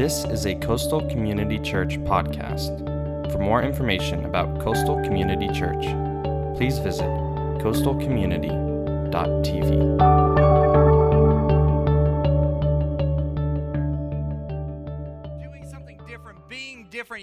[0.00, 2.78] This is a Coastal Community Church podcast.
[3.30, 5.84] For more information about Coastal Community Church,
[6.56, 7.04] please visit
[7.60, 10.49] coastalcommunity.tv.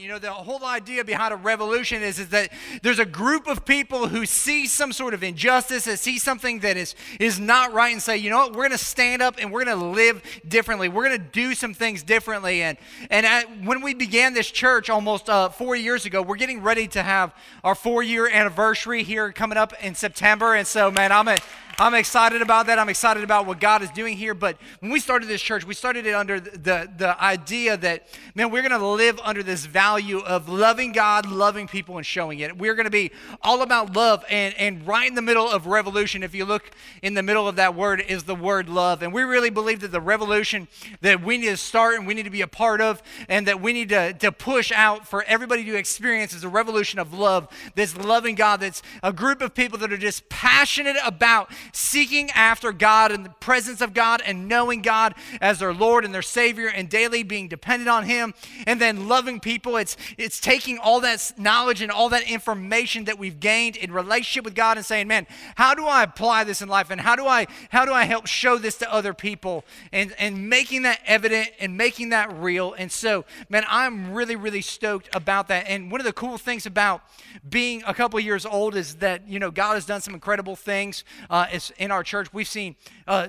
[0.07, 3.65] You know, the whole idea behind a revolution is, is that there's a group of
[3.65, 7.91] people who see some sort of injustice, that see something that is, is not right,
[7.91, 10.23] and say, you know what, we're going to stand up and we're going to live
[10.47, 10.87] differently.
[10.87, 12.61] We're going to do some things differently.
[12.61, 12.77] And,
[13.09, 16.87] and at, when we began this church almost uh, four years ago, we're getting ready
[16.87, 20.55] to have our four year anniversary here coming up in September.
[20.55, 21.35] And so, man, I'm a
[21.79, 22.79] I'm excited about that.
[22.79, 24.33] I'm excited about what God is doing here.
[24.33, 28.49] But when we started this church, we started it under the, the idea that, man,
[28.49, 32.57] we're going to live under this value of loving God, loving people, and showing it.
[32.57, 33.11] We're going to be
[33.43, 34.25] all about love.
[34.27, 36.71] And, and right in the middle of revolution, if you look
[37.03, 39.03] in the middle of that word, is the word love.
[39.03, 40.67] And we really believe that the revolution
[41.01, 43.61] that we need to start and we need to be a part of, and that
[43.61, 47.47] we need to, to push out for everybody to experience is a revolution of love.
[47.75, 52.71] This loving God, that's a group of people that are just passionate about seeking after
[52.71, 56.67] God and the presence of God and knowing God as their Lord and their Savior
[56.67, 58.33] and daily being dependent on Him
[58.65, 59.77] and then loving people.
[59.77, 64.45] It's, it's taking all that knowledge and all that information that we've gained in relationship
[64.45, 67.25] with God and saying, man, how do I apply this in life and how do
[67.25, 71.49] I, how do I help show this to other people and, and making that evident
[71.59, 72.73] and making that real.
[72.73, 75.67] And so, man, I'm really, really stoked about that.
[75.67, 77.01] And one of the cool things about
[77.47, 81.03] being a couple years old is that, you know, God has done some incredible things
[81.29, 82.33] uh, in our church.
[82.33, 82.75] We've seen
[83.07, 83.27] uh,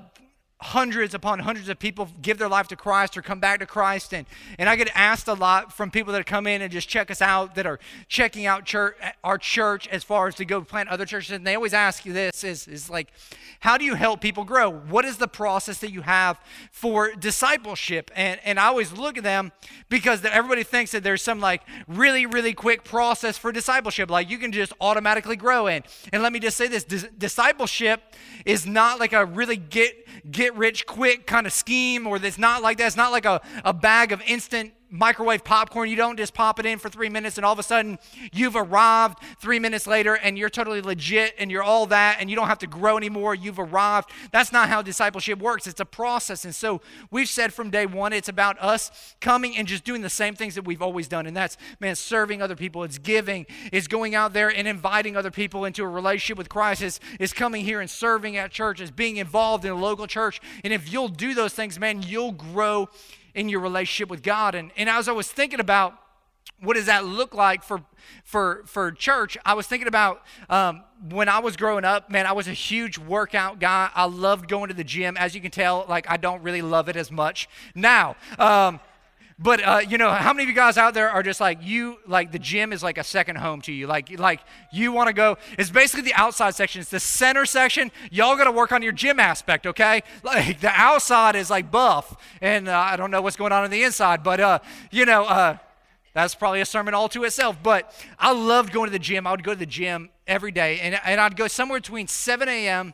[0.60, 4.12] hundreds upon hundreds of people give their life to Christ or come back to Christ.
[4.12, 4.26] And,
[4.58, 7.22] and I get asked a lot from people that come in and just check us
[7.22, 7.78] out, that are
[8.08, 11.30] checking out church, our church as far as to go plant other churches.
[11.30, 13.12] And they always ask you this is, is like,
[13.60, 14.68] how do you help people grow?
[14.70, 16.40] What is the process that you have
[16.72, 18.10] for discipleship?
[18.16, 19.52] And, and I always look at them
[19.88, 24.10] because everybody thinks that there's some like really, really quick process for discipleship.
[24.10, 25.84] Like you can just automatically grow in.
[26.12, 28.02] And let me just say this dis- discipleship
[28.44, 29.94] is not like a really get,
[30.30, 32.86] get rich quick kind of scheme, or it's not like that.
[32.86, 35.88] It's not like a, a bag of instant microwave popcorn.
[35.90, 37.98] You don't just pop it in for three minutes and all of a sudden
[38.32, 42.36] you've arrived three minutes later and you're totally legit and you're all that and you
[42.36, 43.34] don't have to grow anymore.
[43.34, 44.10] You've arrived.
[44.32, 45.66] That's not how discipleship works.
[45.66, 46.44] It's a process.
[46.44, 50.10] And so we've said from day one, it's about us coming and just doing the
[50.10, 51.26] same things that we've always done.
[51.26, 52.82] And that's, man, serving other people.
[52.84, 53.46] It's giving.
[53.72, 56.82] It's going out there and inviting other people into a relationship with Christ.
[56.82, 58.80] It's, it's coming here and serving at church.
[58.80, 60.40] It's being involved in a local church.
[60.64, 62.88] And if you'll do those things, man, you'll grow
[63.38, 64.54] in your relationship with God.
[64.56, 65.94] And, and as I was thinking about
[66.60, 67.84] what does that look like for
[68.24, 72.10] for for church, I was thinking about um, when I was growing up.
[72.10, 73.90] Man, I was a huge workout guy.
[73.94, 75.16] I loved going to the gym.
[75.16, 78.16] As you can tell, like I don't really love it as much now.
[78.40, 78.80] Um,
[79.38, 81.98] but uh, you know, how many of you guys out there are just like you?
[82.06, 83.86] Like the gym is like a second home to you.
[83.86, 84.40] Like like
[84.72, 85.38] you want to go.
[85.56, 86.80] It's basically the outside section.
[86.80, 87.92] It's the center section.
[88.10, 90.02] Y'all got to work on your gym aspect, okay?
[90.24, 93.70] Like the outside is like buff, and uh, I don't know what's going on on
[93.70, 94.58] the inside, but uh,
[94.90, 95.24] you know.
[95.24, 95.58] Uh,
[96.14, 97.58] that's probably a sermon all to itself.
[97.62, 99.24] But I loved going to the gym.
[99.24, 102.48] I would go to the gym every day, and, and I'd go somewhere between 7
[102.48, 102.92] a.m.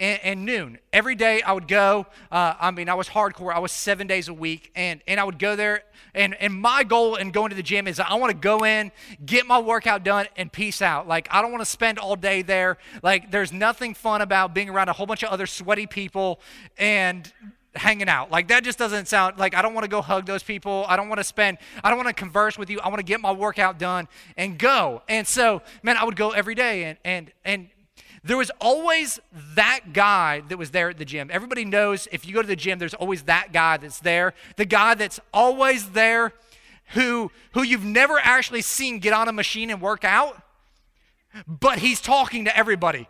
[0.00, 0.78] And, and, noon.
[0.92, 2.06] Every day I would go.
[2.30, 3.54] Uh, I mean, I was hardcore.
[3.54, 5.84] I was seven days a week, and, and I would go there.
[6.14, 8.90] And, and my goal in going to the gym is I want to go in,
[9.24, 11.06] get my workout done, and peace out.
[11.06, 12.78] Like, I don't want to spend all day there.
[13.04, 16.40] Like, there's nothing fun about being around a whole bunch of other sweaty people
[16.76, 17.32] and
[17.76, 18.30] hanging out.
[18.30, 20.84] Like that just doesn't sound like I don't want to go hug those people.
[20.88, 22.80] I don't want to spend I don't want to converse with you.
[22.80, 25.02] I want to get my workout done and go.
[25.08, 27.68] And so, man, I would go every day and and and
[28.24, 29.20] there was always
[29.54, 31.28] that guy that was there at the gym.
[31.30, 34.32] Everybody knows if you go to the gym, there's always that guy that's there.
[34.56, 36.32] The guy that's always there
[36.94, 40.40] who who you've never actually seen get on a machine and work out,
[41.46, 43.08] but he's talking to everybody.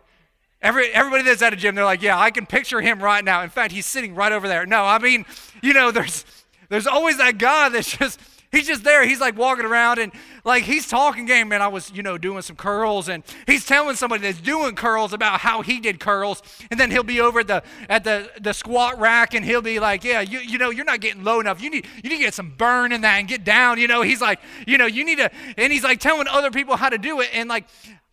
[0.61, 3.43] Every, everybody that's at a gym, they're like, yeah, I can picture him right now.
[3.43, 4.65] In fact, he's sitting right over there.
[4.65, 5.25] No, I mean,
[5.61, 6.25] you know, there's
[6.69, 8.19] there's always that guy that's just
[8.55, 9.05] he's just there.
[9.05, 10.11] He's like walking around and
[10.43, 11.49] like he's talking game.
[11.49, 15.13] Man, I was, you know, doing some curls and he's telling somebody that's doing curls
[15.13, 16.41] about how he did curls.
[16.71, 19.79] And then he'll be over at the at the, the squat rack and he'll be
[19.79, 21.61] like, Yeah, you, you know, you're not getting low enough.
[21.61, 23.79] You need you need to get some burn in that and get down.
[23.79, 26.75] You know, he's like, you know, you need to and he's like telling other people
[26.77, 27.29] how to do it.
[27.33, 27.65] And like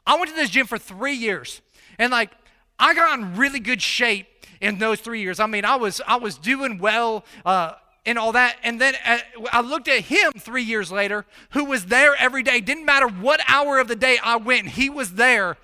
[0.07, 1.61] I went to this gym for three years.
[1.99, 2.31] And like
[2.79, 4.27] I got in really good shape
[4.61, 5.41] in those three years.
[5.41, 7.73] I mean, I was I was doing well uh,
[8.05, 8.57] and all that.
[8.63, 9.19] And then uh,
[9.53, 12.61] I looked at him three years later, who was there every day.
[12.61, 15.57] Didn't matter what hour of the day I went, he was there.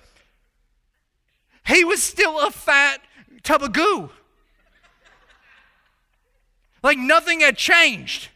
[1.65, 3.01] He was still a fat
[3.43, 4.09] tub of goo.
[6.81, 8.29] Like nothing had changed.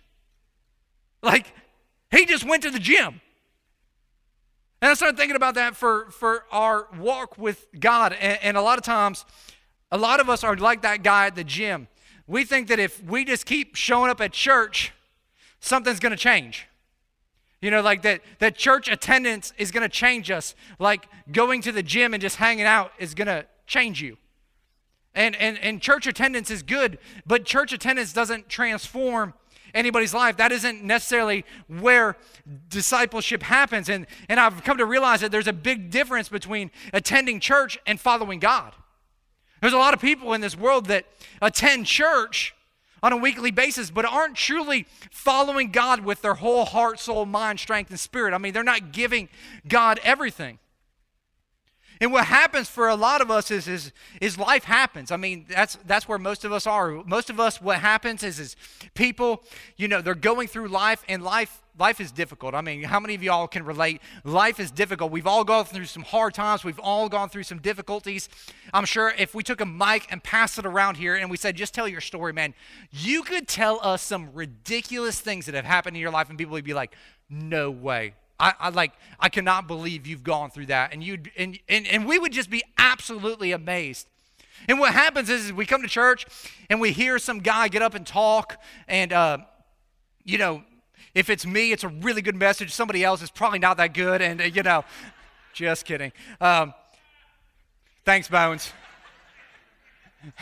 [1.22, 1.54] Like,
[2.12, 3.22] he just went to the gym.
[4.82, 8.12] And I started thinking about that for, for our walk with God.
[8.20, 9.24] And, and a lot of times,
[9.90, 11.88] a lot of us are like that guy at the gym.
[12.28, 14.94] We think that if we just keep showing up at church,
[15.60, 16.68] something's going to change.
[17.62, 20.56] You know, like that, that church attendance is going to change us.
[20.80, 24.18] Like going to the gym and just hanging out is going to change you.
[25.16, 29.34] And, and, and church attendance is good, but church attendance doesn't transform
[29.74, 30.38] anybody's life.
[30.38, 32.18] That isn't necessarily where
[32.70, 33.90] discipleship happens.
[33.90, 38.00] And, and I've come to realize that there's a big difference between attending church and
[38.00, 38.74] following God.
[39.64, 41.06] There's a lot of people in this world that
[41.42, 42.54] attend church
[43.02, 47.62] on a weekly basis, but aren't truly following God with their whole heart, soul, mind,
[47.62, 48.34] strength, and spirit.
[48.34, 49.30] I mean, they're not giving
[49.66, 50.60] God everything.
[52.02, 53.92] And what happens for a lot of us is, is,
[54.22, 55.12] is life happens.
[55.12, 57.04] I mean, that's, that's where most of us are.
[57.06, 58.56] Most of us, what happens is, is
[58.94, 59.44] people,
[59.78, 62.54] you know, they're going through life and life life is difficult.
[62.54, 64.02] I mean, how many of y'all can relate?
[64.24, 65.12] Life is difficult.
[65.12, 66.64] We've all gone through some hard times.
[66.64, 68.30] We've all gone through some difficulties.
[68.74, 71.56] I'm sure if we took a mic and passed it around here and we said,
[71.56, 72.54] just tell your story, man,
[72.92, 76.54] you could tell us some ridiculous things that have happened in your life, and people
[76.54, 76.96] would be like,
[77.30, 78.14] no way.
[78.44, 78.92] I, I, like
[79.22, 80.94] I cannot believe you've gone through that.
[80.94, 84.08] And you and, and and we would just be absolutely amazed.
[84.68, 86.26] And what happens is, is we come to church
[86.70, 89.38] and we hear some guy get up and talk, and uh,
[90.26, 90.64] you know,
[91.16, 92.72] if it's me, it's a really good message.
[92.72, 94.84] Somebody else is probably not that good, and uh, you know,
[95.54, 96.12] just kidding.
[96.42, 96.74] Um,
[98.04, 98.74] thanks, Bones.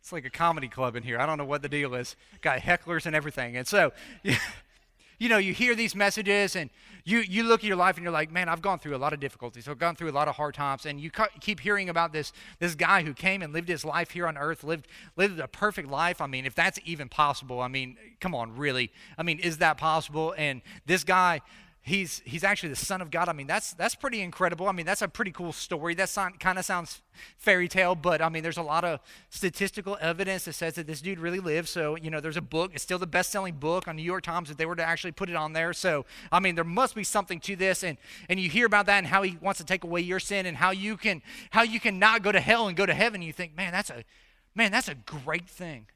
[0.00, 1.20] It's like a comedy club in here.
[1.20, 2.16] I don't know what the deal is.
[2.40, 3.58] Got hecklers and everything.
[3.58, 3.92] And so,
[5.18, 6.70] you know, you hear these messages and
[7.04, 9.12] you, you look at your life and you're like, man, I've gone through a lot
[9.12, 9.66] of difficulties.
[9.66, 10.86] I've gone through a lot of hard times.
[10.86, 11.10] And you
[11.40, 14.62] keep hearing about this, this guy who came and lived his life here on earth,
[14.62, 14.86] lived,
[15.16, 16.20] lived a perfect life.
[16.20, 18.92] I mean, if that's even possible, I mean, come on, really?
[19.16, 20.34] I mean, is that possible?
[20.36, 21.40] And this guy,
[21.82, 23.28] he's he's actually the son of God.
[23.28, 24.68] I mean, that's that's pretty incredible.
[24.68, 25.94] I mean, that's a pretty cool story.
[25.94, 27.00] That kind of sounds
[27.36, 31.00] fairy tale, but I mean, there's a lot of statistical evidence that says that this
[31.00, 31.68] dude really lived.
[31.68, 32.72] So, you know, there's a book.
[32.74, 35.30] It's still the best-selling book on New York Times if they were to actually put
[35.30, 35.72] it on there.
[35.72, 37.82] So, I mean, there must be something to this.
[37.82, 37.98] And
[38.28, 40.56] and you hear about that and how he wants to take away your sin and
[40.56, 43.22] how you can how you can not go to hell and go to heaven.
[43.22, 44.04] You think, man, that's a
[44.54, 45.86] man, that's a great thing.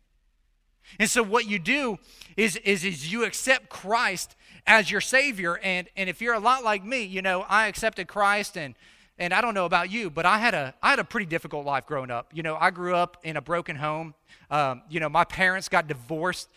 [0.98, 1.98] And so what you do
[2.36, 4.36] is, is, is you accept Christ
[4.66, 5.58] as your Savior.
[5.62, 8.74] And, and if you're a lot like me, you know, I accepted Christ and
[9.18, 11.64] and I don't know about you, but I had a I had a pretty difficult
[11.64, 12.30] life growing up.
[12.32, 14.14] You know, I grew up in a broken home.
[14.50, 16.48] Um, you know, my parents got divorced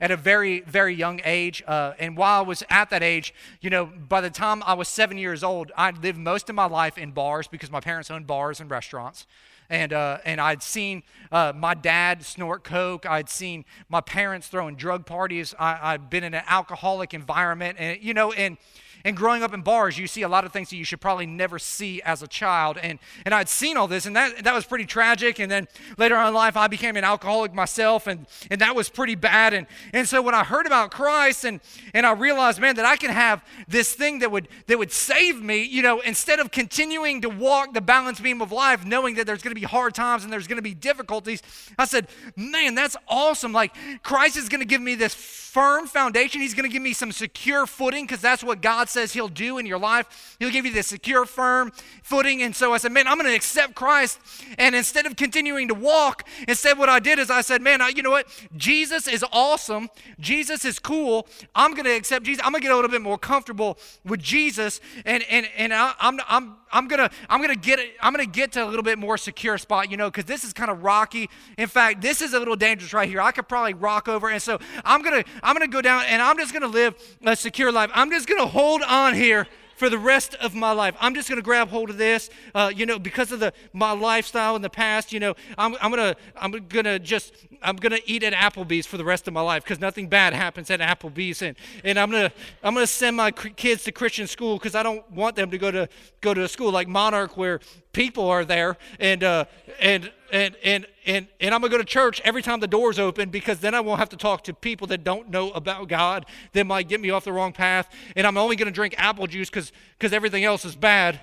[0.00, 3.68] at a very very young age, uh, and while I was at that age, you
[3.68, 6.96] know, by the time I was seven years old, I lived most of my life
[6.98, 9.26] in bars because my parents owned bars and restaurants
[9.70, 11.02] and uh, and I'd seen
[11.32, 13.06] uh, my dad snort coke.
[13.06, 15.54] I'd seen my parents throwing drug parties.
[15.58, 18.58] I, I'd been in an alcoholic environment, and you know, and
[19.04, 21.26] and growing up in bars, you see a lot of things that you should probably
[21.26, 22.78] never see as a child.
[22.78, 25.38] And, and I'd seen all this, and that, that was pretty tragic.
[25.38, 25.68] And then
[25.98, 29.52] later on in life, I became an alcoholic myself, and, and that was pretty bad.
[29.52, 31.60] And, and so when I heard about Christ and,
[31.92, 35.42] and I realized, man, that I can have this thing that would, that would save
[35.42, 39.26] me, you know, instead of continuing to walk the balance beam of life, knowing that
[39.26, 41.42] there's going to be hard times and there's going to be difficulties,
[41.78, 43.52] I said, man, that's awesome.
[43.52, 46.40] Like, Christ is going to give me this firm foundation.
[46.40, 49.58] He's going to give me some secure footing because that's what God says He'll do
[49.58, 50.36] in your life.
[50.38, 51.72] He'll give you this secure, firm
[52.02, 52.42] footing.
[52.42, 54.18] And so I said, man, I'm going to accept Christ.
[54.58, 57.88] And instead of continuing to walk, instead, what I did is I said, man, I,
[57.88, 58.26] you know what?
[58.56, 59.90] Jesus is awesome.
[60.18, 61.26] Jesus is cool.
[61.54, 62.44] I'm going to accept Jesus.
[62.44, 64.80] I'm going to get a little bit more comfortable with Jesus.
[65.04, 68.52] And, and, and I, I'm, I'm, I'm gonna I'm gonna get it, I'm gonna get
[68.52, 71.30] to a little bit more secure spot, you know, because this is kind of rocky.
[71.56, 73.20] In fact, this is a little dangerous right here.
[73.20, 76.36] I could probably rock over, and so I'm gonna I'm gonna go down and I'm
[76.36, 77.90] just gonna live a secure life.
[77.94, 80.94] I'm just gonna hold on here for the rest of my life.
[81.00, 83.92] I'm just going to grab hold of this, uh, you know, because of the my
[83.92, 85.12] lifestyle in the past.
[85.12, 89.04] You know, I'm, I'm gonna I'm gonna just I'm gonna eat at Applebee's for the
[89.04, 92.74] rest of my life because nothing bad happens at Applebee's, and and I'm gonna I'm
[92.74, 95.88] gonna send my kids to Christian school because I don't want them to go to
[96.20, 97.60] go to a school like Monarch where
[97.92, 99.44] people are there and uh,
[99.80, 103.30] and and and and and I'm gonna go to church every time the doors open
[103.30, 106.66] because then I won't have to talk to people that don't know about God that
[106.66, 107.88] might get me off the wrong path.
[108.16, 111.20] And I'm only gonna drink apple juice because because everything else is bad.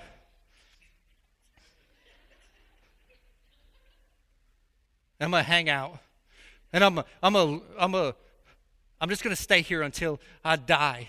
[5.20, 5.98] I'm gonna hang out,
[6.72, 8.14] and I'm I'm a, I'm a,
[8.98, 11.08] I'm just gonna stay here until I die.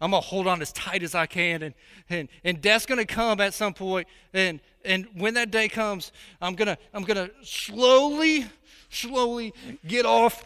[0.00, 1.74] I'm gonna hold on as tight as I can, and
[2.10, 6.54] and and death's gonna come at some point, and and when that day comes, I'm
[6.54, 8.46] gonna I'm gonna slowly,
[8.90, 9.54] slowly
[9.86, 10.44] get off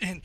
[0.00, 0.20] And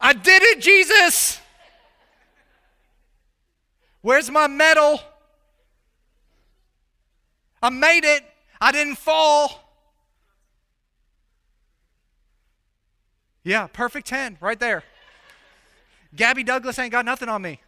[0.00, 1.40] I did it, Jesus.
[4.02, 5.00] Where's my medal?
[7.62, 8.22] I made it.
[8.64, 9.60] I didn't fall.
[13.42, 14.84] Yeah, perfect 10 right there.
[16.16, 17.60] Gabby Douglas ain't got nothing on me.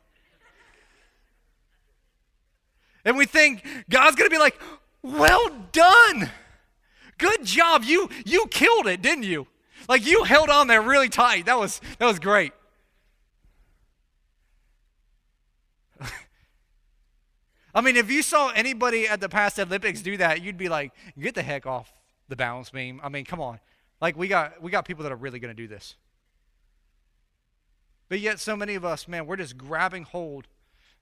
[3.05, 4.59] And we think God's going to be like,
[5.03, 6.31] "Well done.
[7.19, 7.85] Good job.
[7.85, 9.47] You you killed it, didn't you?
[9.91, 11.45] Like you held on there really tight.
[11.45, 12.55] That was that was great."
[17.77, 20.93] I mean, if you saw anybody at the past Olympics do that, you'd be like,
[21.21, 21.93] "Get the heck off
[22.27, 23.61] the balance beam." I mean, come on.
[24.01, 25.95] Like we got we got people that are really going to do this.
[28.09, 30.47] But yet so many of us, man, we're just grabbing hold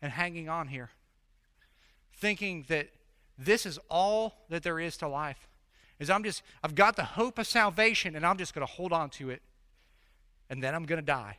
[0.03, 0.91] and hanging on here
[2.17, 2.89] thinking that
[3.39, 5.47] this is all that there is to life.
[6.01, 8.93] Is I'm just I've got the hope of salvation and I'm just going to hold
[8.93, 9.43] on to it
[10.51, 11.37] and then I'm going to die.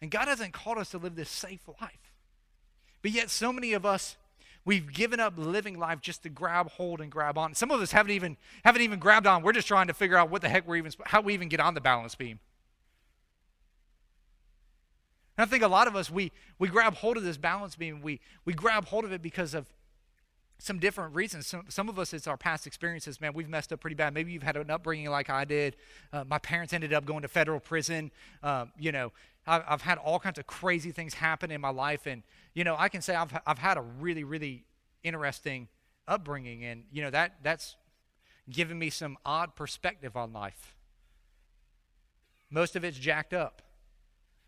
[0.00, 2.12] And God hasn't called us to live this safe life.
[3.02, 4.16] But yet so many of us
[4.64, 7.54] we've given up living life just to grab hold and grab on.
[7.54, 9.42] Some of us haven't even haven't even grabbed on.
[9.42, 11.60] We're just trying to figure out what the heck we're even how we even get
[11.60, 12.38] on the balance beam.
[15.38, 18.02] And I think a lot of us, we, we grab hold of this balance beam.
[18.02, 19.66] We, we grab hold of it because of
[20.58, 21.46] some different reasons.
[21.46, 23.20] Some, some of us, it's our past experiences.
[23.20, 24.12] Man, we've messed up pretty bad.
[24.12, 25.76] Maybe you've had an upbringing like I did.
[26.12, 28.10] Uh, my parents ended up going to federal prison.
[28.42, 29.12] Um, you know,
[29.46, 32.06] I, I've had all kinds of crazy things happen in my life.
[32.06, 32.22] And,
[32.54, 34.64] you know, I can say I've, I've had a really, really
[35.04, 35.68] interesting
[36.08, 36.64] upbringing.
[36.64, 37.76] And, you know, that, that's
[38.50, 40.74] given me some odd perspective on life.
[42.50, 43.62] Most of it's jacked up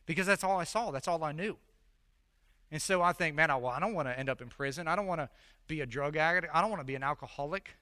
[0.07, 0.90] because that's all I saw.
[0.90, 1.57] That's all I knew.
[2.73, 4.87] And so I think, man, I, well, I don't want to end up in prison.
[4.87, 5.29] I don't want to
[5.71, 6.53] be a drug addict.
[6.53, 7.77] I don't want to be an alcoholic.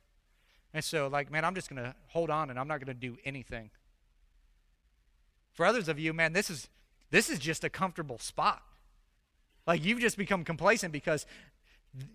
[0.72, 2.94] And so, like, man, I'm just going to hold on and I'm not going to
[2.94, 3.70] do anything.
[5.54, 6.68] For others of you, man, this is
[7.10, 8.62] this is just a comfortable spot.
[9.66, 11.26] Like you've just become complacent because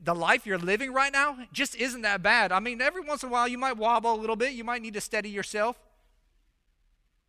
[0.03, 2.51] the life you're living right now just isn't that bad.
[2.51, 4.53] I mean, every once in a while you might wobble a little bit.
[4.53, 5.77] You might need to steady yourself.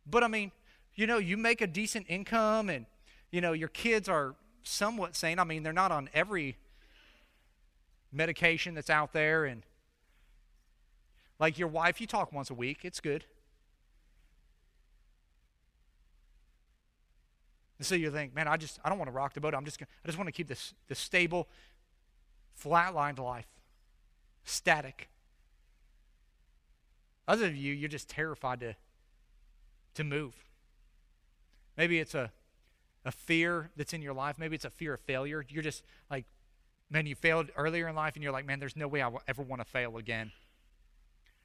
[0.05, 0.51] But I mean,
[0.93, 2.85] you know, you make a decent income and,
[3.31, 5.39] you know, your kids are somewhat sane.
[5.39, 6.55] I mean, they're not on every
[8.15, 9.45] medication that's out there.
[9.45, 9.63] And
[11.39, 13.25] like your wife, you talk once a week, it's good.
[17.77, 19.53] And so you think, man, I just I don't want to rock the boat.
[19.53, 21.49] I'm just gonna, I just want to keep this this stable,
[22.63, 23.47] flatlined life,
[24.43, 25.09] static.
[27.27, 28.75] Other of you, you're just terrified to
[29.95, 30.45] to move.
[31.77, 32.31] Maybe it's a,
[33.03, 34.37] a fear that's in your life.
[34.37, 35.45] Maybe it's a fear of failure.
[35.49, 36.25] You're just like,
[36.95, 39.21] man, you failed earlier in life and you're like, man, there's no way I will
[39.27, 40.31] ever want to fail again.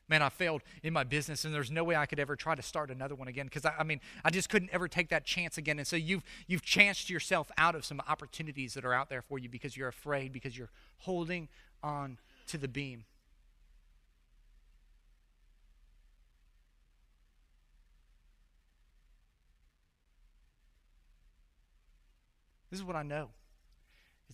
[0.09, 2.62] Man, I failed in my business and there's no way I could ever try to
[2.62, 5.59] start another one again because I, I, mean, I just couldn't ever take that chance
[5.59, 5.78] again.
[5.78, 9.40] And so you've, you've chanced yourself out of some opportunities that are out there for
[9.40, 11.49] you because you're afraid, because you're holding
[11.83, 13.04] on to the beam.
[22.71, 23.30] This is what I know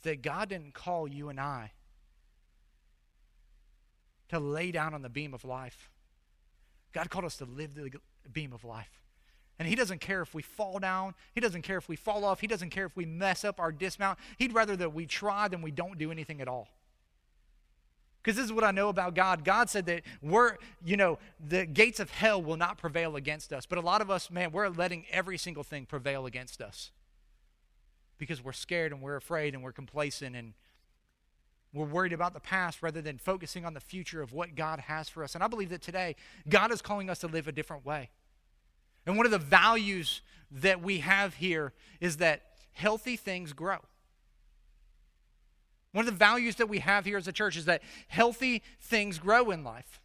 [0.07, 1.73] that God didn't call you and I
[4.29, 5.91] to lay down on the beam of life.
[6.93, 7.91] God called us to live the
[8.33, 9.03] beam of life.
[9.59, 11.15] And he doesn't care if we fall down.
[11.35, 12.41] He doesn't care if we fall off.
[12.41, 14.19] He doesn't care if we mess up our dismount.
[14.39, 16.69] He'd rather that we try than we don't do anything at all.
[18.23, 19.45] Because this is what I know about God.
[19.45, 23.67] God said that we're, you know, the gates of hell will not prevail against us.
[23.67, 26.91] But a lot of us, man, we're letting every single thing prevail against us
[28.19, 30.55] because we're scared and we're afraid and we're complacent and
[31.73, 35.09] we're worried about the past rather than focusing on the future of what God has
[35.09, 35.35] for us.
[35.35, 36.17] And I believe that today,
[36.49, 38.11] God is calling us to live a different way.
[39.05, 42.43] And one of the values that we have here is that
[42.73, 43.79] healthy things grow.
[45.93, 49.19] One of the values that we have here as a church is that healthy things
[49.19, 50.01] grow in life.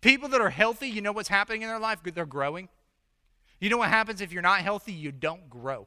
[0.00, 2.00] People that are healthy, you know what's happening in their life?
[2.02, 2.68] They're growing.
[3.60, 4.92] You know what happens if you're not healthy?
[4.92, 5.86] You don't grow.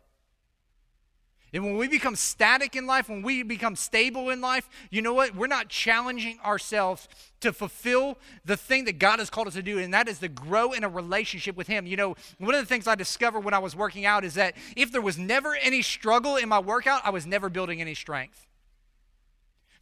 [1.53, 5.13] And when we become static in life, when we become stable in life, you know
[5.13, 5.35] what?
[5.35, 7.07] We're not challenging ourselves
[7.41, 10.29] to fulfill the thing that God has called us to do, and that is to
[10.29, 11.85] grow in a relationship with Him.
[11.85, 14.55] You know, one of the things I discovered when I was working out is that
[14.75, 18.47] if there was never any struggle in my workout, I was never building any strength.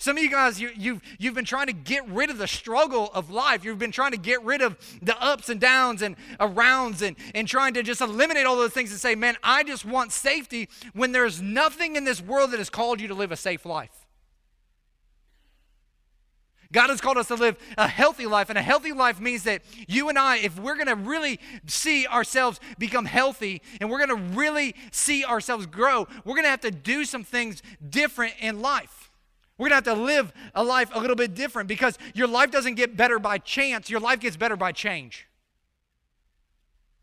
[0.02, 3.12] Some of you guys, you, you've, you've been trying to get rid of the struggle
[3.14, 3.64] of life.
[3.64, 7.16] You've been trying to get rid of the ups and downs and uh, arounds and,
[7.36, 10.70] and trying to just eliminate all those things and say, man, I just want safety
[10.94, 13.92] when there's nothing in this world that has called you to live a safe life.
[16.72, 19.62] God has called us to live a healthy life, and a healthy life means that
[19.88, 24.18] you and I, if we're going to really see ourselves become healthy and we're going
[24.18, 28.62] to really see ourselves grow, we're going to have to do some things different in
[28.62, 29.01] life.
[29.62, 32.50] We're going to have to live a life a little bit different because your life
[32.50, 35.28] doesn't get better by chance, your life gets better by change.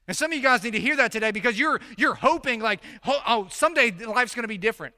[0.08, 2.80] And some of you guys need to hear that today because you're you're hoping like
[3.06, 4.96] oh someday life's going to be different.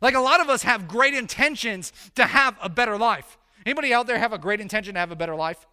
[0.00, 3.36] Like a lot of us have great intentions to have a better life.
[3.66, 5.66] Anybody out there have a great intention to have a better life?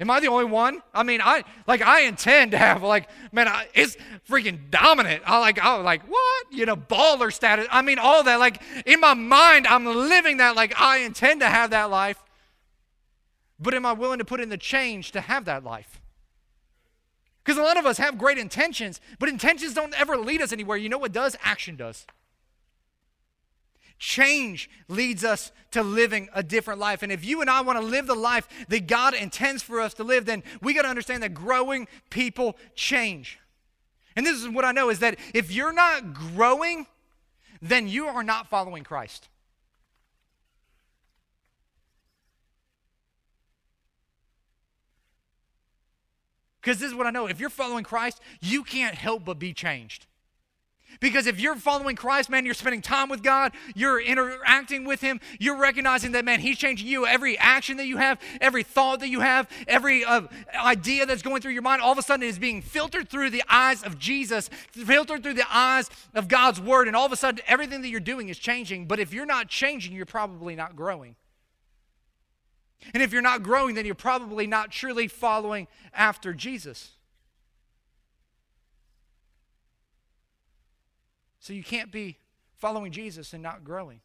[0.00, 0.80] Am I the only one?
[0.94, 3.96] I mean, I like I intend to have like man, I, it's
[4.28, 5.22] freaking dominant.
[5.26, 7.66] I like I was like what you know baller status.
[7.70, 11.48] I mean all that like in my mind I'm living that like I intend to
[11.48, 12.22] have that life.
[13.58, 16.00] But am I willing to put in the change to have that life?
[17.44, 20.76] Because a lot of us have great intentions, but intentions don't ever lead us anywhere.
[20.76, 21.36] You know what does?
[21.42, 22.06] Action does.
[23.98, 27.02] Change leads us to living a different life.
[27.02, 29.94] And if you and I want to live the life that God intends for us
[29.94, 33.38] to live, then we got to understand that growing people change.
[34.14, 36.86] And this is what I know is that if you're not growing,
[37.60, 39.28] then you are not following Christ.
[46.60, 47.26] Because this is what I know.
[47.26, 50.06] If you're following Christ, you can't help but be changed.
[51.00, 55.20] Because if you're following Christ, man, you're spending time with God, you're interacting with Him,
[55.38, 57.06] you're recognizing that, man, He's changing you.
[57.06, 60.22] Every action that you have, every thought that you have, every uh,
[60.54, 63.44] idea that's going through your mind, all of a sudden is being filtered through the
[63.48, 67.40] eyes of Jesus, filtered through the eyes of God's Word, and all of a sudden
[67.46, 68.86] everything that you're doing is changing.
[68.86, 71.14] But if you're not changing, you're probably not growing.
[72.94, 76.92] And if you're not growing, then you're probably not truly following after Jesus.
[81.48, 82.18] So you can't be
[82.58, 84.02] following Jesus and not growing.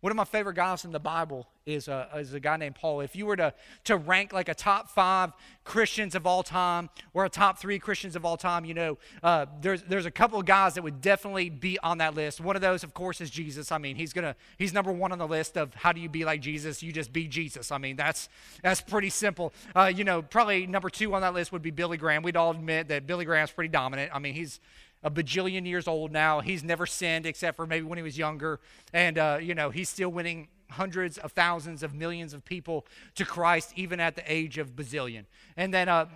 [0.00, 3.00] One of my favorite guys in the Bible is a, is a guy named Paul.
[3.00, 5.32] If you were to, to rank like a top five
[5.64, 9.46] Christians of all time or a top three Christians of all time, you know, uh,
[9.62, 12.38] there's, there's a couple of guys that would definitely be on that list.
[12.38, 13.72] One of those, of course, is Jesus.
[13.72, 16.24] I mean, he's gonna he's number one on the list of how do you be
[16.24, 16.82] like Jesus?
[16.82, 17.72] You just be Jesus.
[17.72, 18.28] I mean, that's
[18.62, 19.54] that's pretty simple.
[19.74, 22.22] Uh, you know, probably number two on that list would be Billy Graham.
[22.22, 24.12] We'd all admit that Billy Graham's pretty dominant.
[24.14, 24.60] I mean, he's
[25.02, 26.40] a bajillion years old now.
[26.40, 28.60] He's never sinned except for maybe when he was younger.
[28.92, 33.24] And, uh, you know, he's still winning hundreds of thousands of millions of people to
[33.24, 35.24] Christ, even at the age of bazillion.
[35.56, 36.06] And then, uh,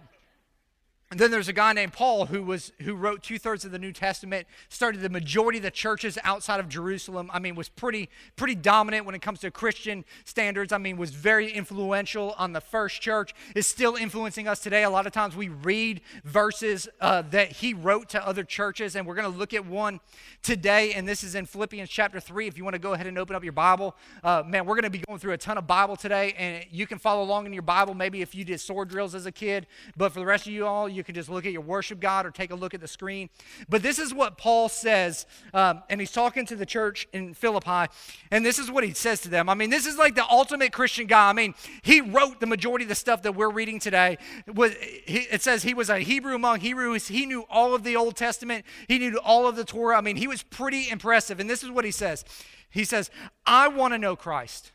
[1.13, 3.79] and then there's a guy named Paul who was who wrote two thirds of the
[3.79, 7.31] New Testament, started the majority of the churches outside of Jerusalem.
[7.35, 10.73] I mean, was pretty pretty dominant when it comes to Christian standards.
[10.73, 13.35] I mean, was very influential on the first church.
[13.55, 14.85] Is still influencing us today.
[14.85, 19.07] A lot of times we read verses uh, that he wrote to other churches, and
[19.07, 20.01] we're going to look at one
[20.43, 20.95] today.
[20.95, 22.47] And this is in Philippians chapter three.
[22.49, 23.95] If you want to go ahead and open up your Bible,
[24.25, 26.87] uh, man, we're going to be going through a ton of Bible today, and you
[26.87, 27.93] can follow along in your Bible.
[27.93, 30.67] Maybe if you did sword drills as a kid, but for the rest of you
[30.67, 32.81] all, you you can just look at your worship God or take a look at
[32.81, 33.29] the screen.
[33.69, 37.93] But this is what Paul says, um, and he's talking to the church in Philippi,
[38.31, 39.49] and this is what he says to them.
[39.49, 41.29] I mean, this is like the ultimate Christian guy.
[41.29, 44.17] I mean, he wrote the majority of the stuff that we're reading today.
[44.47, 47.09] It says he was a Hebrew among Hebrews.
[47.09, 49.99] He knew all of the Old Testament, he knew all of the Torah.
[49.99, 51.41] I mean, he was pretty impressive.
[51.41, 52.25] And this is what he says
[52.71, 53.11] He says,
[53.45, 54.71] I want to know Christ.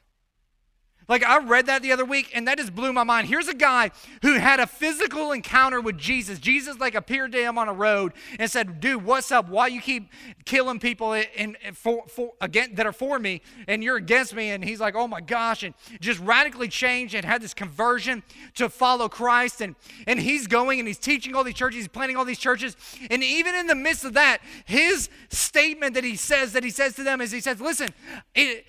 [1.07, 3.27] Like, I read that the other week, and that just blew my mind.
[3.27, 3.91] Here's a guy
[4.21, 6.37] who had a physical encounter with Jesus.
[6.37, 9.47] Jesus, like, appeared to him on a road and said, Dude, what's up?
[9.47, 10.09] Why you keep
[10.45, 14.49] killing people in, in, for, for, again, that are for me, and you're against me?
[14.49, 18.21] And he's like, Oh my gosh, and just radically changed and had this conversion
[18.55, 19.61] to follow Christ.
[19.61, 19.75] And,
[20.07, 22.75] and he's going and he's teaching all these churches, he's planting all these churches.
[23.09, 26.95] And even in the midst of that, his statement that he says, that he says
[26.95, 27.89] to them is, He says, Listen,
[28.35, 28.65] it,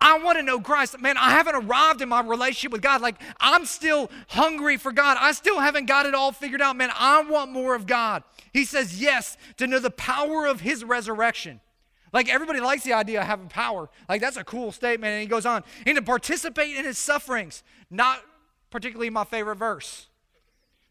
[0.00, 1.00] I want to know Christ.
[1.00, 3.00] Man, I haven't arrived in my relationship with God.
[3.00, 5.16] Like, I'm still hungry for God.
[5.18, 6.76] I still haven't got it all figured out.
[6.76, 8.22] Man, I want more of God.
[8.52, 11.60] He says yes to know the power of his resurrection.
[12.12, 13.88] Like, everybody likes the idea of having power.
[14.08, 15.12] Like, that's a cool statement.
[15.12, 17.62] And he goes on, and to participate in his sufferings.
[17.90, 18.22] Not
[18.70, 20.08] particularly my favorite verse.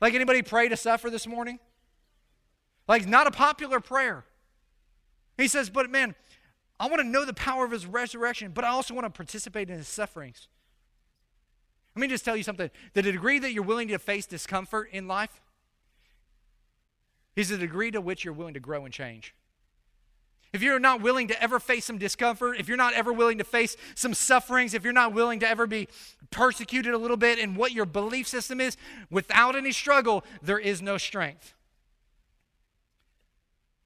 [0.01, 1.59] Like, anybody pray to suffer this morning?
[2.87, 4.25] Like, not a popular prayer.
[5.37, 6.15] He says, but man,
[6.79, 9.69] I want to know the power of his resurrection, but I also want to participate
[9.69, 10.47] in his sufferings.
[11.95, 12.69] Let me just tell you something.
[12.93, 15.41] The degree that you're willing to face discomfort in life
[17.37, 19.33] is the degree to which you're willing to grow and change.
[20.55, 23.43] if you're not willing to ever face some discomfort, if you're not ever willing to
[23.43, 25.87] face some sufferings, if you're not willing to ever be
[26.31, 28.77] persecuted a little bit in what your belief system is,
[29.09, 31.53] without any struggle, there is no strength.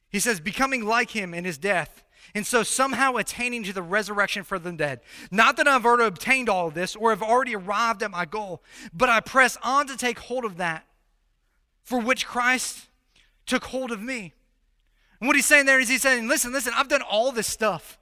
[0.10, 2.04] He says, becoming like him in his death,
[2.36, 5.02] and so somehow attaining to the resurrection for the dead.
[5.32, 8.62] Not that I've already obtained all of this or have already arrived at my goal,
[8.94, 10.86] but I press on to take hold of that
[11.84, 12.88] for which Christ
[13.46, 14.34] took hold of me.
[15.20, 17.98] And what he's saying there is he's saying, listen, listen, I've done all this stuff.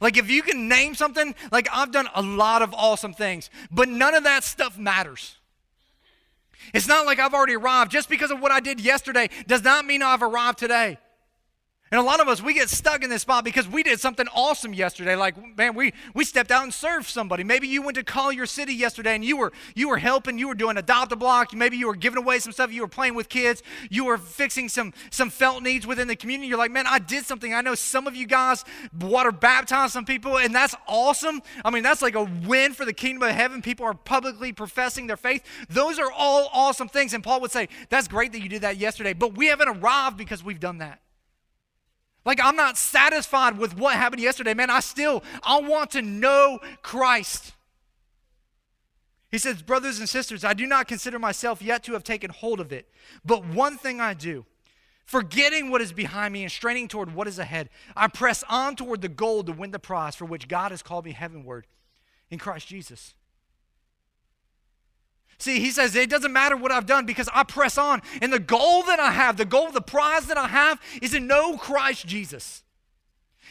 [0.00, 3.88] Like, if you can name something, like, I've done a lot of awesome things, but
[3.88, 5.36] none of that stuff matters.
[6.72, 7.90] It's not like I've already arrived.
[7.90, 10.98] Just because of what I did yesterday does not mean I've arrived today.
[11.90, 14.26] And a lot of us, we get stuck in this spot because we did something
[14.34, 15.16] awesome yesterday.
[15.16, 17.44] Like, man, we, we stepped out and served somebody.
[17.44, 20.48] Maybe you went to call your City yesterday and you were, you were helping, you
[20.48, 21.54] were doing adopt a block.
[21.54, 24.68] Maybe you were giving away some stuff, you were playing with kids, you were fixing
[24.68, 26.48] some, some felt needs within the community.
[26.48, 27.54] You're like, man, I did something.
[27.54, 28.64] I know some of you guys
[29.00, 31.42] water baptized some people, and that's awesome.
[31.64, 33.62] I mean, that's like a win for the kingdom of heaven.
[33.62, 35.42] People are publicly professing their faith.
[35.70, 37.14] Those are all awesome things.
[37.14, 40.18] And Paul would say, that's great that you did that yesterday, but we haven't arrived
[40.18, 41.00] because we've done that.
[42.28, 44.68] Like, I'm not satisfied with what happened yesterday, man.
[44.68, 47.54] I still, I want to know Christ.
[49.30, 52.60] He says, Brothers and sisters, I do not consider myself yet to have taken hold
[52.60, 52.86] of it.
[53.24, 54.44] But one thing I do,
[55.06, 59.00] forgetting what is behind me and straining toward what is ahead, I press on toward
[59.00, 61.66] the goal to win the prize for which God has called me heavenward
[62.30, 63.14] in Christ Jesus.
[65.38, 68.02] See, he says it doesn't matter what I've done because I press on.
[68.20, 71.20] And the goal that I have, the goal, the prize that I have is to
[71.20, 72.64] know Christ Jesus.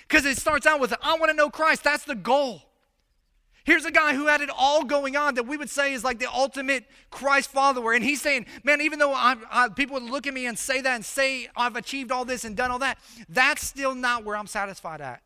[0.08, 1.84] Because it starts out with, I want to know Christ.
[1.84, 2.63] That's the goal.
[3.63, 6.19] Here's a guy who had it all going on that we would say is like
[6.19, 7.91] the ultimate Christ follower.
[7.91, 10.80] And he's saying, man, even though I, I, people would look at me and say
[10.80, 12.97] that and say I've achieved all this and done all that,
[13.28, 15.21] that's still not where I'm satisfied at.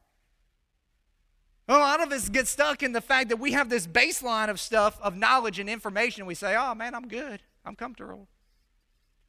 [1.72, 4.60] A lot of us get stuck in the fact that we have this baseline of
[4.60, 6.26] stuff, of knowledge and information.
[6.26, 7.42] We say, oh man, I'm good.
[7.64, 8.28] I'm comfortable.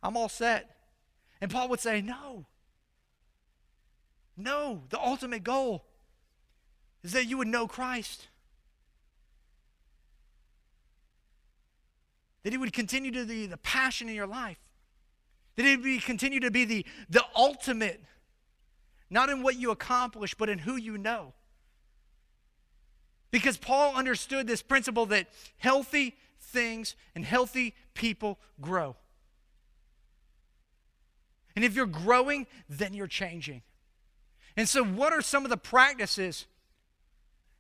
[0.03, 0.75] I'm all set.
[1.41, 2.47] And Paul would say, no.
[4.37, 5.85] No, the ultimate goal
[7.05, 8.27] is that you would know Christ.
[12.43, 14.59] That he would continue to be the passion in your life.
[15.55, 18.03] That he would continue to be the, the ultimate,
[19.11, 21.35] not in what you accomplish, but in who you know.
[23.33, 28.95] Because Paul understood this principle that healthy things and healthy people grow.
[31.57, 33.63] And if you're growing, then you're changing.
[34.57, 36.47] And so, what are some of the practices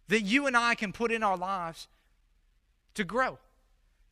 [0.09, 1.89] that you and I can put in our lives
[2.95, 3.39] to grow,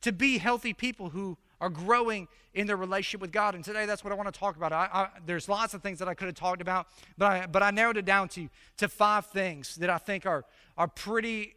[0.01, 3.55] to be healthy people who are growing in their relationship with God.
[3.55, 4.73] And today, that's what I want to talk about.
[4.73, 7.63] I, I, there's lots of things that I could have talked about, but I, but
[7.63, 10.43] I narrowed it down to, to five things that I think are,
[10.77, 11.55] are pretty.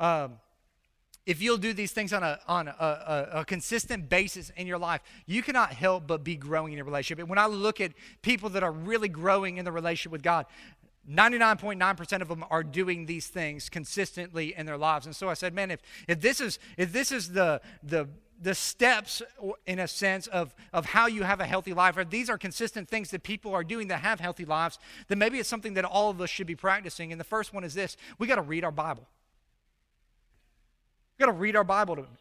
[0.00, 0.38] Um,
[1.24, 4.78] if you'll do these things on, a, on a, a, a, consistent basis in your
[4.78, 7.20] life, you cannot help but be growing in your relationship.
[7.20, 10.46] And when I look at people that are really growing in the relationship with God,
[11.08, 15.06] 99.9% of them are doing these things consistently in their lives.
[15.06, 18.08] And so I said, man, if, if this is if this is the the
[18.42, 19.22] the steps
[19.66, 22.88] in a sense of, of how you have a healthy life or these are consistent
[22.88, 24.78] things that people are doing that have healthy lives
[25.08, 27.12] then maybe it's something that all of us should be practicing.
[27.12, 27.96] And the first one is this.
[28.18, 29.06] We got to read our bible.
[31.18, 32.18] We got to read our bible to them.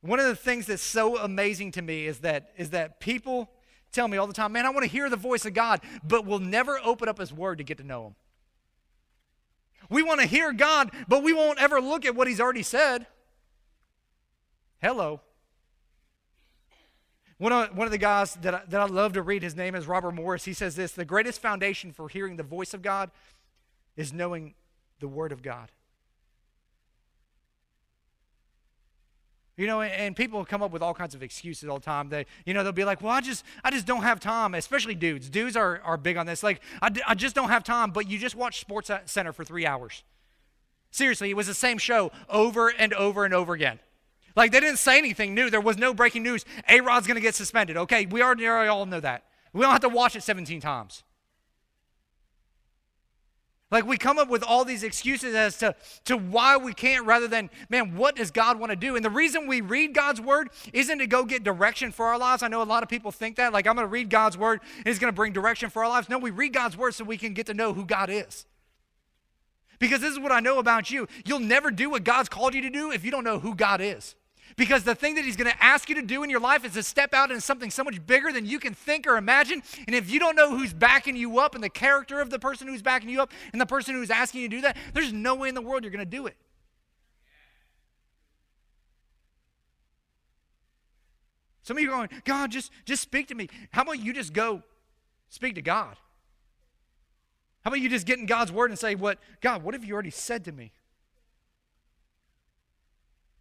[0.00, 3.50] one of the things that's so amazing to me is that is that people
[3.92, 6.24] tell me all the time man i want to hear the voice of god but
[6.24, 8.14] we'll never open up his word to get to know him.
[9.90, 13.06] We want to hear god but we won't ever look at what he's already said
[14.80, 15.20] Hello.
[17.38, 19.74] One of, one of the guys that I, that I love to read, his name
[19.74, 20.44] is Robert Morris.
[20.44, 23.10] He says this The greatest foundation for hearing the voice of God
[23.96, 24.54] is knowing
[25.00, 25.70] the Word of God.
[29.56, 32.08] You know, and people come up with all kinds of excuses all the time.
[32.08, 34.94] They, you know, they'll be like, "Well, I just, I just don't have time." Especially
[34.94, 35.28] dudes.
[35.28, 36.42] Dudes are, are big on this.
[36.42, 37.90] Like, I, I just don't have time.
[37.90, 40.02] But you just watch Sports Center for three hours.
[40.90, 43.80] Seriously, it was the same show over and over and over again.
[44.36, 45.50] Like they didn't say anything new.
[45.50, 46.44] There was no breaking news.
[46.68, 47.76] A Rod's going to get suspended.
[47.76, 49.24] Okay, we already, already all know that.
[49.52, 51.02] We don't have to watch it 17 times.
[53.70, 57.28] Like we come up with all these excuses as to, to why we can't, rather
[57.28, 58.96] than, man, what does God want to do?
[58.96, 62.42] And the reason we read God's word isn't to go get direction for our lives.
[62.42, 64.60] I know a lot of people think that, like, I'm going to read God's word
[64.78, 66.08] and it's going to bring direction for our lives.
[66.08, 68.44] No, we read God's word so we can get to know who God is.
[69.78, 71.06] Because this is what I know about you.
[71.24, 73.80] You'll never do what God's called you to do if you don't know who God
[73.80, 74.16] is.
[74.56, 76.72] Because the thing that he's going to ask you to do in your life is
[76.74, 79.62] to step out into something so much bigger than you can think or imagine.
[79.86, 82.68] And if you don't know who's backing you up and the character of the person
[82.68, 85.34] who's backing you up and the person who's asking you to do that, there's no
[85.34, 86.36] way in the world you're going to do it.
[91.62, 93.48] Some of you are going, God, just, just speak to me.
[93.70, 94.62] How about you just go
[95.28, 95.96] speak to God?
[97.62, 99.94] How about you just get in God's word and say, What, God, what have you
[99.94, 100.72] already said to me?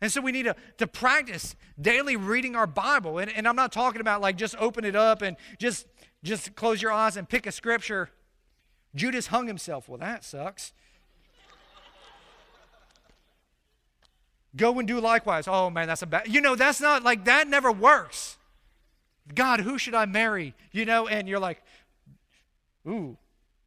[0.01, 3.19] And so we need to, to practice daily reading our Bible.
[3.19, 5.87] And, and I'm not talking about like just open it up and just
[6.23, 8.09] just close your eyes and pick a scripture.
[8.95, 9.87] Judas hung himself.
[9.87, 10.73] Well, that sucks.
[14.55, 15.47] Go and do likewise.
[15.47, 16.27] Oh man, that's a bad.
[16.27, 18.37] You know, that's not like that never works.
[19.33, 20.55] God, who should I marry?
[20.71, 21.61] You know, and you're like,
[22.87, 23.17] ooh,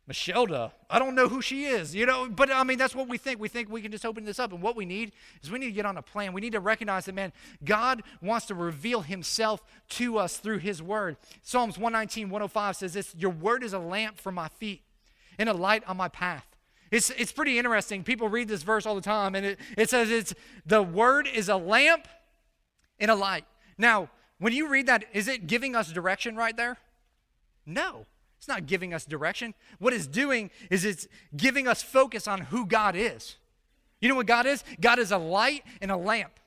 [0.09, 0.73] Michelda.
[0.91, 3.39] I don't know who she is, you know, but I mean, that's what we think.
[3.39, 4.53] We think we can just open this up.
[4.53, 5.13] And what we need
[5.43, 6.33] is we need to get on a plan.
[6.33, 7.33] We need to recognize that, man,
[7.65, 11.17] God wants to reveal himself to us through his word.
[11.43, 14.83] Psalms 119, 105 says this Your word is a lamp for my feet
[15.39, 16.47] and a light on my path.
[16.91, 18.03] It's, it's pretty interesting.
[18.03, 20.35] People read this verse all the time, and it, it says it's
[20.67, 22.07] the word is a lamp
[22.99, 23.45] and a light.
[23.79, 26.77] Now, when you read that, is it giving us direction right there?
[27.65, 28.07] No.
[28.43, 29.55] It's not giving us direction.
[29.79, 33.37] What it's doing is it's giving us focus on who God is.
[34.01, 34.65] You know what God is?
[34.81, 36.41] God is a light and a lamp.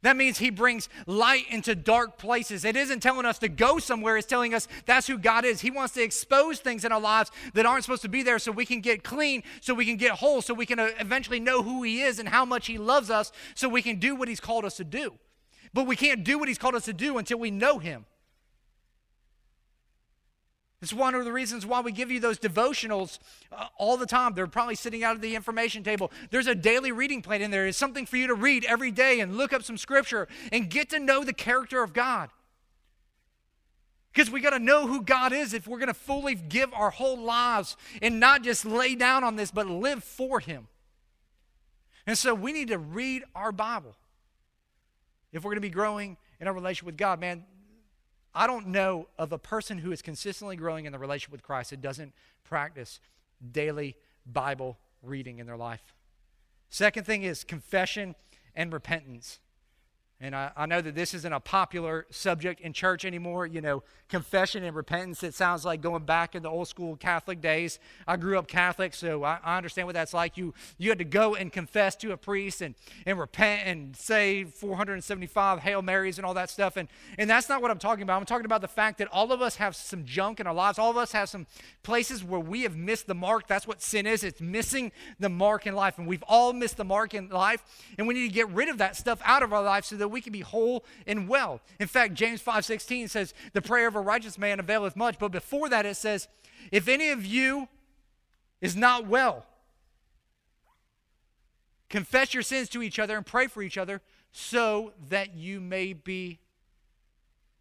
[0.00, 2.64] That means he brings light into dark places.
[2.64, 5.60] It isn't telling us to go somewhere, it's telling us that's who God is.
[5.60, 8.50] He wants to expose things in our lives that aren't supposed to be there so
[8.50, 11.62] we can get clean, so we can get whole, so we can uh, eventually know
[11.62, 14.40] who he is and how much he loves us, so we can do what he's
[14.40, 15.12] called us to do.
[15.74, 18.06] But we can't do what he's called us to do until we know him.
[20.82, 23.20] It's one of the reasons why we give you those devotionals
[23.52, 24.34] uh, all the time.
[24.34, 26.10] They're probably sitting out at the information table.
[26.30, 27.68] There's a daily reading plan in there.
[27.68, 30.90] It's something for you to read every day and look up some scripture and get
[30.90, 32.30] to know the character of God.
[34.12, 36.90] Because we got to know who God is if we're going to fully give our
[36.90, 40.66] whole lives and not just lay down on this, but live for Him.
[42.08, 43.94] And so we need to read our Bible
[45.32, 47.20] if we're going to be growing in our relationship with God.
[47.20, 47.44] Man,
[48.34, 51.70] I don't know of a person who is consistently growing in the relationship with Christ
[51.70, 52.14] that doesn't
[52.44, 53.00] practice
[53.50, 55.94] daily Bible reading in their life.
[56.70, 58.14] Second thing is confession
[58.54, 59.40] and repentance.
[60.24, 63.44] And I, I, know that this isn't a popular subject in church anymore.
[63.44, 67.40] You know, confession and repentance, it sounds like going back in the old school Catholic
[67.40, 67.80] days.
[68.06, 70.36] I grew up Catholic, so I, I, understand what that's like.
[70.36, 74.44] You, you had to go and confess to a priest and, and repent and say
[74.44, 76.76] 475 Hail Marys and all that stuff.
[76.76, 78.20] And, and that's not what I'm talking about.
[78.20, 80.78] I'm talking about the fact that all of us have some junk in our lives.
[80.78, 81.48] All of us have some
[81.82, 83.48] places where we have missed the mark.
[83.48, 85.98] That's what sin is it's missing the mark in life.
[85.98, 87.64] And we've all missed the mark in life.
[87.98, 90.11] And we need to get rid of that stuff out of our life so that
[90.12, 91.60] we can be whole and well.
[91.80, 95.68] In fact, James 5:16 says, "The prayer of a righteous man availeth much." But before
[95.68, 96.28] that it says,
[96.70, 97.68] "If any of you
[98.60, 99.46] is not well,
[101.88, 105.92] confess your sins to each other and pray for each other so that you may
[105.92, 106.40] be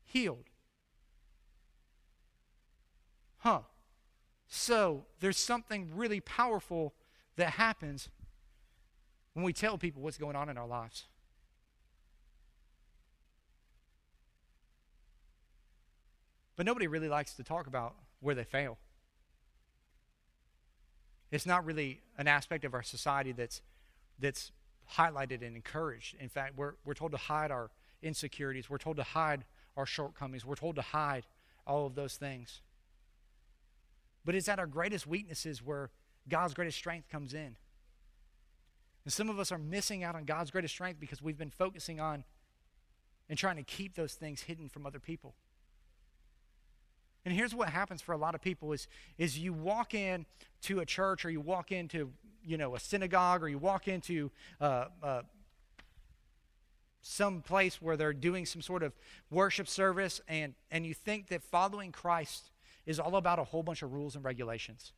[0.04, 0.50] healed."
[3.40, 3.64] Huh.
[4.48, 6.94] So, there's something really powerful
[7.38, 8.10] that happens
[9.34, 11.08] when we tell people what's going on in our lives.
[16.62, 18.78] But nobody really likes to talk about where they fail.
[21.32, 23.64] It's not really an aspect of our society that's,
[24.20, 24.52] that's
[24.94, 26.18] highlighted and encouraged.
[26.20, 27.72] In fact, we're, we're told to hide our
[28.04, 29.44] insecurities, we're told to hide
[29.76, 31.26] our shortcomings, we're told to hide
[31.66, 32.62] all of those things.
[34.24, 35.90] But it's at our greatest weaknesses where
[36.30, 37.56] God's greatest strength comes in.
[39.04, 42.00] And some of us are missing out on God's greatest strength because we've been focusing
[42.00, 42.24] on
[43.30, 45.34] and trying to keep those things hidden from other people.
[47.26, 50.26] And here's what happens for a lot of people is, is you walk in
[50.64, 52.12] to a church or you walk into,
[52.44, 55.22] you know, a synagogue or you walk into uh, uh,
[57.02, 58.94] some place where they're doing some sort of
[59.30, 62.50] worship service and, and you think that following Christ
[62.86, 64.94] is all about a whole bunch of rules and regulations.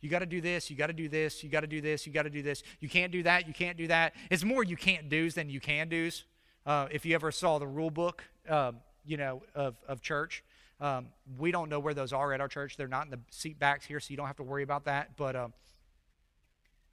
[0.00, 2.06] You got to do this, you got to do this, you got to do this,
[2.06, 2.62] you got to do this.
[2.78, 4.14] You can't do that, you can't do that.
[4.30, 6.24] It's more you can't do's than you can do's.
[6.66, 10.44] Uh, if you ever saw the rule book, um, you know, of, of church,
[10.80, 11.08] um,
[11.38, 12.76] we don't know where those are at our church.
[12.76, 15.16] They're not in the seat backs here, so you don't have to worry about that.
[15.16, 15.52] But um,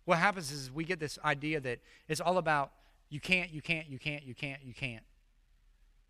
[0.06, 2.72] what happens is we get this idea that it's all about
[3.10, 5.04] you can't, you can't, you can't, you can't, you can't.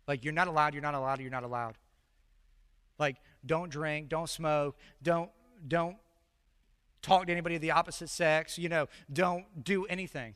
[0.06, 1.74] Like you're not allowed, you're not allowed, you're not allowed.
[2.98, 5.30] Like don't drink, don't smoke, don't
[5.66, 5.96] don't
[7.00, 10.34] talk to anybody of the opposite sex, you know, don't do anything.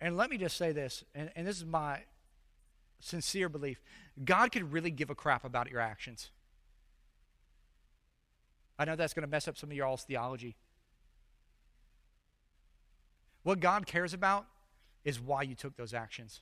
[0.00, 2.00] And let me just say this, and, and this is my
[3.02, 3.80] sincere belief
[4.24, 6.30] God could really give a crap about your actions.
[8.78, 10.56] I know that's going to mess up some of y'all's theology.
[13.42, 14.46] What God cares about
[15.04, 16.40] is why you took those actions.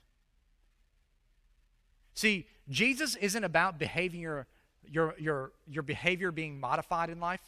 [2.14, 4.46] See, Jesus isn't about behaving your,
[4.85, 7.40] your, your, your behavior being modified in life,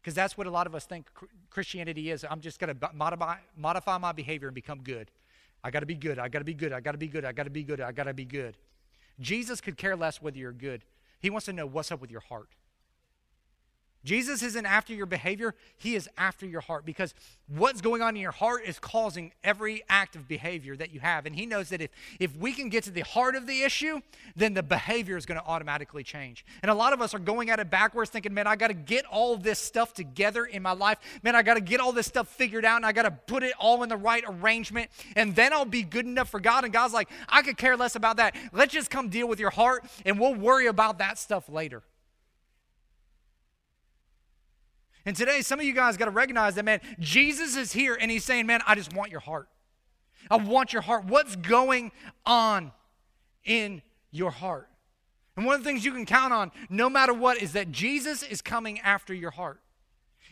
[0.00, 1.06] because that's what a lot of us think
[1.50, 2.24] Christianity is.
[2.28, 5.10] I'm just going to modify, modify my behavior and become good.
[5.62, 6.18] I got to be good.
[6.18, 6.72] I got to be good.
[6.72, 7.24] I got to be good.
[7.24, 7.80] I got to be good.
[7.80, 8.56] I got to be good.
[9.20, 10.84] Jesus could care less whether you're good.
[11.20, 12.48] He wants to know what's up with your heart.
[14.04, 17.14] Jesus isn't after your behavior, he is after your heart because
[17.48, 21.26] what's going on in your heart is causing every act of behavior that you have.
[21.26, 24.00] And he knows that if, if we can get to the heart of the issue,
[24.34, 26.46] then the behavior is going to automatically change.
[26.62, 28.74] And a lot of us are going at it backwards thinking, man, I got to
[28.74, 30.98] get all this stuff together in my life.
[31.22, 33.42] Man, I got to get all this stuff figured out and I got to put
[33.42, 36.64] it all in the right arrangement and then I'll be good enough for God.
[36.64, 38.34] And God's like, I could care less about that.
[38.52, 41.82] Let's just come deal with your heart and we'll worry about that stuff later.
[45.06, 48.10] And today, some of you guys got to recognize that, man, Jesus is here and
[48.10, 49.48] he's saying, man, I just want your heart.
[50.30, 51.06] I want your heart.
[51.06, 51.92] What's going
[52.26, 52.72] on
[53.44, 54.68] in your heart?
[55.36, 58.22] And one of the things you can count on, no matter what, is that Jesus
[58.22, 59.60] is coming after your heart.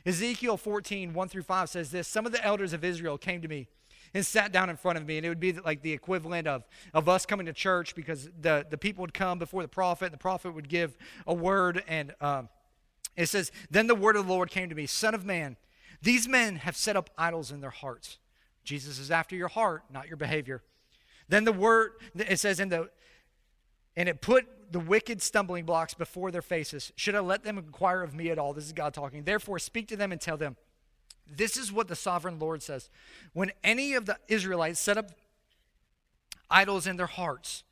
[0.05, 3.49] Ezekiel 14, 1 through 5 says this Some of the elders of Israel came to
[3.49, 3.69] me
[4.15, 5.17] and sat down in front of me.
[5.17, 8.67] And it would be like the equivalent of, of us coming to church because the,
[8.69, 10.07] the people would come before the prophet.
[10.07, 12.15] And the prophet would give a word and.
[12.21, 12.49] Um,
[13.19, 15.57] it says, Then the word of the Lord came to me, Son of man,
[16.01, 18.19] these men have set up idols in their hearts.
[18.63, 20.63] Jesus is after your heart, not your behavior.
[21.29, 22.89] Then the word, it says, in the,
[23.97, 26.93] and it put the wicked stumbling blocks before their faces.
[26.95, 28.53] Should I let them inquire of me at all?
[28.53, 29.25] This is God talking.
[29.25, 30.57] Therefore, speak to them and tell them,
[31.29, 32.89] this is what the sovereign Lord says.
[33.33, 35.11] When any of the Israelites set up
[36.49, 37.65] idols in their hearts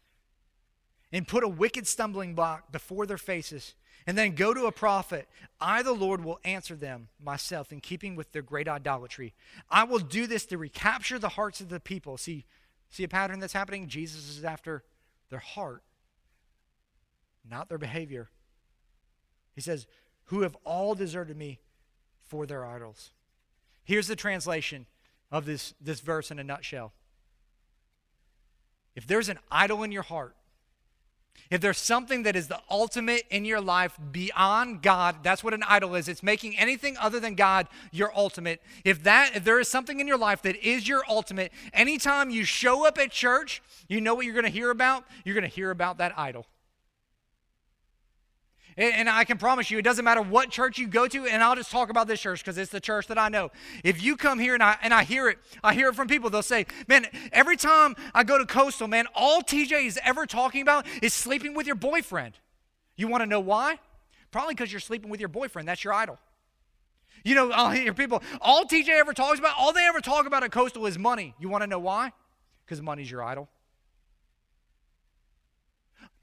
[1.13, 3.75] and put a wicked stumbling block before their faces,
[4.07, 5.29] and then go to a prophet.
[5.61, 9.35] I, the Lord, will answer them myself in keeping with their great idolatry.
[9.71, 12.17] I will do this to recapture the hearts of the people.
[12.17, 12.45] See,
[12.91, 13.89] see a pattern that's happening?
[13.89, 14.85] Jesus is after
[15.31, 15.83] their heart,
[17.49, 18.29] not their behavior.
[19.55, 19.87] He says,
[20.27, 21.61] Who have all deserted me
[22.27, 23.13] for their idols.
[23.85, 24.87] Here's the translation
[25.31, 26.93] of this, this verse in a nutshell.
[28.95, 30.35] If there's an idol in your heart,
[31.51, 35.63] if there's something that is the ultimate in your life beyond God, that's what an
[35.63, 36.09] idol is.
[36.09, 38.61] It's making anything other than God your ultimate.
[38.85, 42.45] If that if there is something in your life that is your ultimate, anytime you
[42.45, 45.05] show up at church, you know what you're going to hear about?
[45.25, 46.47] You're going to hear about that idol.
[48.79, 51.57] And I can promise you, it doesn't matter what church you go to, and I'll
[51.57, 53.51] just talk about this church because it's the church that I know.
[53.83, 56.29] If you come here and I, and I hear it, I hear it from people,
[56.29, 60.61] they'll say, Man, every time I go to Coastal, man, all TJ is ever talking
[60.61, 62.35] about is sleeping with your boyfriend.
[62.97, 63.79] You want to know why?
[64.31, 65.67] Probably because you're sleeping with your boyfriend.
[65.67, 66.19] That's your idol.
[67.25, 70.45] You know, I'll hear people, all TJ ever talks about, all they ever talk about
[70.45, 71.35] at Coastal is money.
[71.39, 72.13] You want to know why?
[72.65, 73.49] Because money's your idol.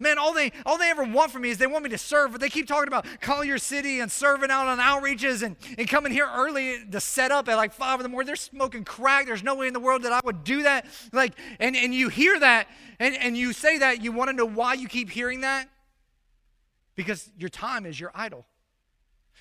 [0.03, 2.33] Man, all they all they ever want from me is they want me to serve,
[2.33, 6.11] but they keep talking about Collier City and serving out on outreaches and, and coming
[6.11, 8.27] here early to set up at like five in the morning.
[8.27, 9.25] They're smoking crack.
[9.25, 10.85] There's no way in the world that I would do that.
[11.13, 12.67] Like, and, and you hear that
[12.99, 15.69] and, and you say that, you want to know why you keep hearing that?
[16.95, 18.45] Because your time is your idol.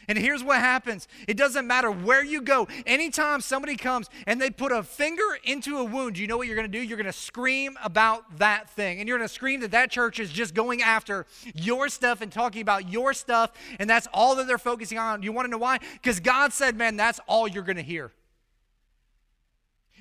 [0.08, 2.68] And here's what happens it doesn't matter where you go.
[2.86, 6.56] Anytime somebody comes and they put a finger into a wound, you know what you're
[6.56, 6.82] going to do?
[6.82, 8.98] You're going to scream about that thing.
[8.98, 12.32] And you're going to scream that that church is just going after your stuff and
[12.32, 13.52] talking about your stuff.
[13.78, 15.22] And that's all that they're focusing on.
[15.22, 15.78] You want to know why?
[15.94, 18.12] Because God said, man, that's all you're going to hear.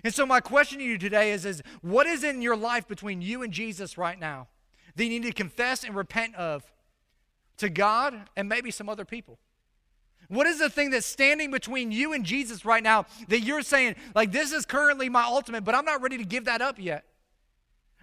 [0.04, 3.22] And so, my question to you today is, is what is in your life between
[3.22, 4.48] you and Jesus right now
[4.96, 6.64] that you need to confess and repent of
[7.58, 9.38] to God and maybe some other people?
[10.32, 13.96] What is the thing that's standing between you and Jesus right now that you're saying,
[14.16, 17.04] like, this is currently my ultimate, but I'm not ready to give that up yet?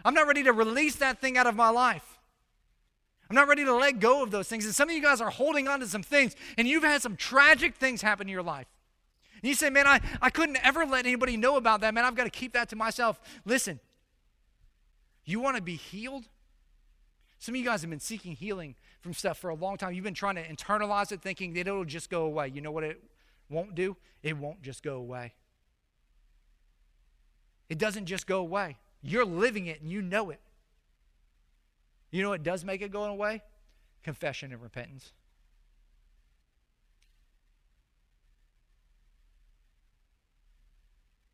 [0.04, 2.18] I'm not ready to release that thing out of my life.
[3.30, 4.66] I'm not ready to let go of those things.
[4.66, 7.16] And some of you guys are holding on to some things, and you've had some
[7.16, 8.66] tragic things happen in your life.
[9.42, 11.94] And you say, man, I, I couldn't ever let anybody know about that.
[11.94, 13.18] Man, I've got to keep that to myself.
[13.46, 13.80] Listen,
[15.24, 16.26] you want to be healed?
[17.38, 19.92] Some of you guys have been seeking healing from stuff for a long time.
[19.92, 22.48] You've been trying to internalize it, thinking that it'll just go away.
[22.48, 23.02] You know what it
[23.48, 23.96] won't do?
[24.22, 25.34] It won't just go away.
[27.68, 28.76] It doesn't just go away.
[29.02, 30.40] You're living it and you know it.
[32.10, 33.42] You know what does make it go away?
[34.02, 35.12] Confession and repentance.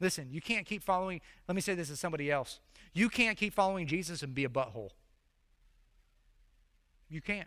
[0.00, 2.58] Listen, you can't keep following, let me say this to somebody else.
[2.92, 4.90] You can't keep following Jesus and be a butthole.
[7.14, 7.46] You can't.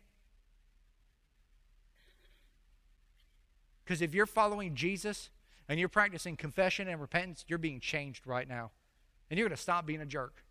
[3.84, 5.30] Because if you're following Jesus
[5.68, 8.72] and you're practicing confession and repentance, you're being changed right now.
[9.30, 10.42] And you're going to stop being a jerk.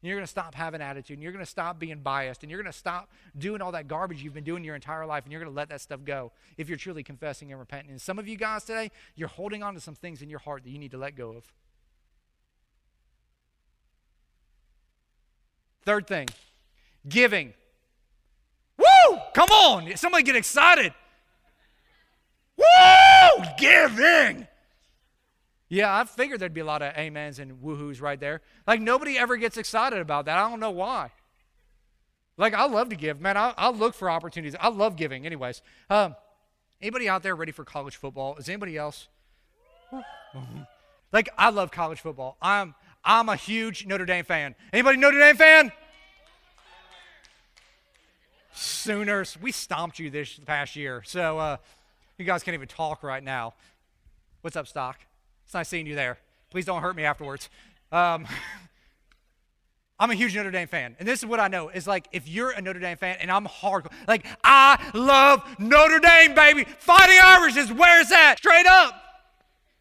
[0.00, 1.18] And you're going to stop having attitude.
[1.18, 2.42] And you're going to stop being biased.
[2.42, 5.24] And you're going to stop doing all that garbage you've been doing your entire life.
[5.24, 7.90] And you're going to let that stuff go if you're truly confessing and repenting.
[7.90, 10.64] And some of you guys today, you're holding on to some things in your heart
[10.64, 11.44] that you need to let go of.
[15.84, 16.28] Third thing,
[17.06, 17.52] giving.
[19.36, 19.94] Come on.
[19.98, 20.94] Somebody get excited.
[22.56, 23.44] Woo!
[23.58, 24.46] Giving.
[25.68, 28.40] Yeah, I figured there'd be a lot of amens and woohoos right there.
[28.66, 30.38] Like nobody ever gets excited about that.
[30.38, 31.10] I don't know why.
[32.38, 33.36] Like I love to give, man.
[33.36, 34.56] I, I look for opportunities.
[34.58, 35.60] I love giving, anyways.
[35.90, 36.16] Um,
[36.80, 38.36] anybody out there ready for college football?
[38.36, 39.06] Is anybody else?
[41.12, 42.38] like I love college football.
[42.40, 42.74] I'm
[43.04, 44.54] I'm a huge Notre Dame fan.
[44.72, 45.72] Anybody Notre Dame fan?
[48.56, 49.36] Sooners.
[49.40, 51.56] We stomped you this past year, so uh,
[52.18, 53.54] you guys can't even talk right now.
[54.40, 54.98] What's up, Stock?
[55.44, 56.18] It's nice seeing you there.
[56.50, 57.50] Please don't hurt me afterwards.
[57.92, 58.26] Um,
[59.98, 60.96] I'm a huge Notre Dame fan.
[60.98, 63.30] And this is what I know is like if you're a Notre Dame fan and
[63.30, 66.64] I'm hardcore, like I love Notre Dame, baby.
[66.64, 68.38] Fighting Irish is where it's at.
[68.38, 69.02] Straight up.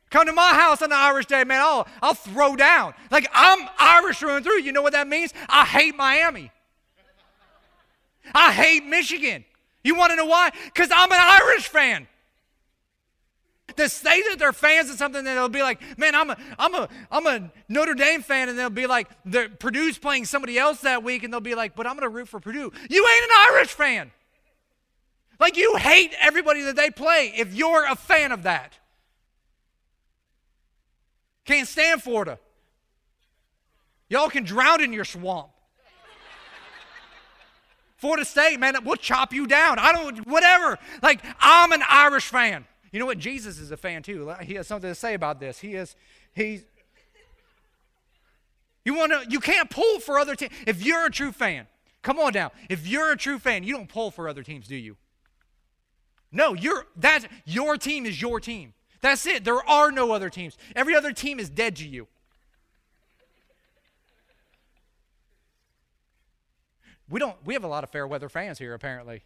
[0.10, 1.60] Come to my house on the Irish Day, man.
[1.62, 2.94] I'll, I'll throw down.
[3.12, 4.62] Like I'm Irish through and through.
[4.62, 5.34] You know what that means?
[5.50, 6.52] I hate Miami.
[8.34, 9.46] I hate Michigan.
[9.84, 10.52] You want to know why?
[10.66, 12.08] Because I'm an Irish fan
[13.78, 16.74] to say that they're fans of something, that they'll be like, man, I'm a, I'm
[16.76, 19.10] a, I'm a Notre Dame fan, and they'll be like,
[19.60, 22.28] Purdue's playing somebody else that week, and they'll be like, but I'm going to root
[22.28, 22.72] for Purdue.
[22.90, 24.12] You ain't an Irish fan.
[25.40, 28.80] Like you hate everybody that they play if you're a fan of that.
[31.44, 32.40] Can't stand Florida.
[34.10, 35.50] Y'all can drown in your swamp.
[37.98, 39.80] Florida State, man, we'll chop you down.
[39.80, 40.78] I don't, whatever.
[41.02, 42.66] Like, I'm an Irish fan.
[42.92, 43.20] You know what?
[43.20, 44.34] Jesus is a fan too.
[44.42, 45.60] He has something to say about this.
[45.60, 45.96] He is,
[46.34, 46.64] he's,
[48.84, 50.52] you want to, you can't pull for other teams.
[50.68, 51.68] If you're a true fan,
[52.04, 52.52] come on down.
[52.70, 54.98] If you're a true fan, you don't pull for other teams, do you?
[56.32, 58.74] No, you're, that's, your team is your team.
[59.02, 59.44] That's it.
[59.44, 60.58] There are no other teams.
[60.76, 62.08] Every other team is dead to you.
[67.10, 69.24] We don't, we have a lot of fair weather fans here, apparently.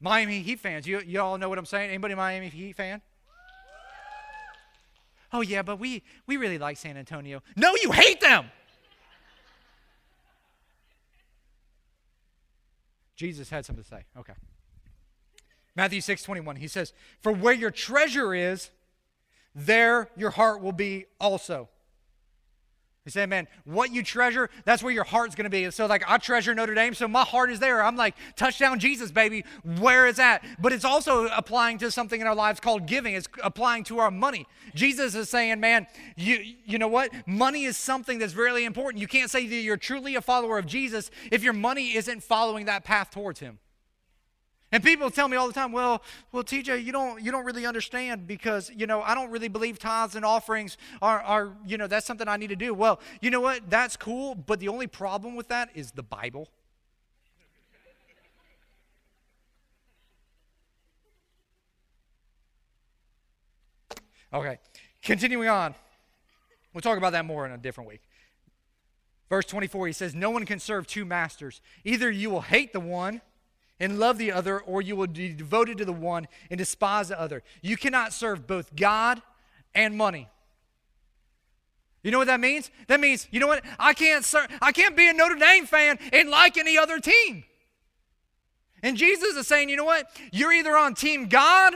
[0.00, 1.90] Miami Heat fans, you, you all know what I'm saying?
[1.90, 3.00] Anybody Miami Heat fan?
[5.32, 7.42] Oh yeah, but we we really like San Antonio.
[7.56, 8.50] No, you hate them.
[13.16, 14.04] Jesus had something to say.
[14.18, 14.34] Okay.
[15.74, 18.70] Matthew 6 21, he says, For where your treasure is,
[19.54, 21.68] there your heart will be also.
[23.04, 25.68] He said, man, what you treasure, that's where your heart's going to be.
[25.72, 27.82] So, like, I treasure Notre Dame, so my heart is there.
[27.82, 29.44] I'm like, touchdown Jesus, baby,
[29.80, 30.44] where is that?
[30.60, 33.14] But it's also applying to something in our lives called giving.
[33.14, 34.46] It's applying to our money.
[34.76, 37.10] Jesus is saying, man, you, you know what?
[37.26, 39.00] Money is something that's really important.
[39.00, 42.66] You can't say that you're truly a follower of Jesus if your money isn't following
[42.66, 43.58] that path towards Him.
[44.72, 46.02] And people tell me all the time, well,
[46.32, 49.78] well, TJ, you don't you don't really understand because, you know, I don't really believe
[49.78, 52.72] tithes and offerings are, are, you know, that's something I need to do.
[52.72, 53.68] Well, you know what?
[53.68, 56.48] That's cool, but the only problem with that is the Bible.
[64.32, 64.58] Okay,
[65.02, 65.74] continuing on.
[66.72, 68.00] We'll talk about that more in a different week.
[69.28, 71.60] Verse 24, he says, No one can serve two masters.
[71.84, 73.20] Either you will hate the one
[73.80, 77.20] and love the other, or you will be devoted to the one and despise the
[77.20, 77.42] other.
[77.62, 79.20] You cannot serve both God
[79.74, 80.28] and money.
[82.02, 82.70] You know what that means?
[82.88, 83.64] That means, you know what?
[83.78, 87.44] I can't serve, I can't be a Notre Dame fan and like any other team.
[88.82, 90.08] And Jesus is saying, you know what?
[90.32, 91.74] You're either on team God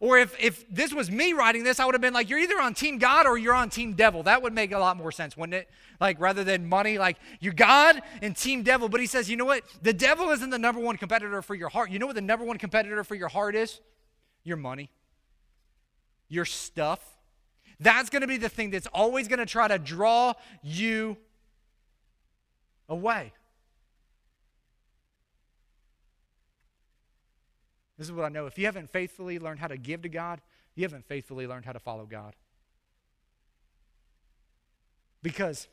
[0.00, 2.60] or if, if this was me writing this, I would have been like, you're either
[2.60, 4.22] on team God or you're on team devil.
[4.24, 5.70] That would make a lot more sense, wouldn't it?
[6.00, 8.88] Like, rather than money, like, you're God and team devil.
[8.88, 9.62] But he says, you know what?
[9.82, 11.90] The devil isn't the number one competitor for your heart.
[11.90, 13.80] You know what the number one competitor for your heart is?
[14.42, 14.90] Your money,
[16.28, 17.00] your stuff.
[17.80, 21.16] That's going to be the thing that's always going to try to draw you
[22.88, 23.32] away.
[27.96, 28.46] This is what I know.
[28.46, 30.40] If you haven't faithfully learned how to give to God,
[30.74, 32.34] you haven't faithfully learned how to follow God.
[35.22, 35.68] Because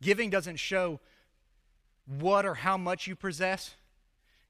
[0.00, 1.00] giving doesn't show
[2.06, 3.74] what or how much you possess,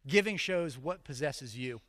[0.07, 1.81] giving shows what possesses you.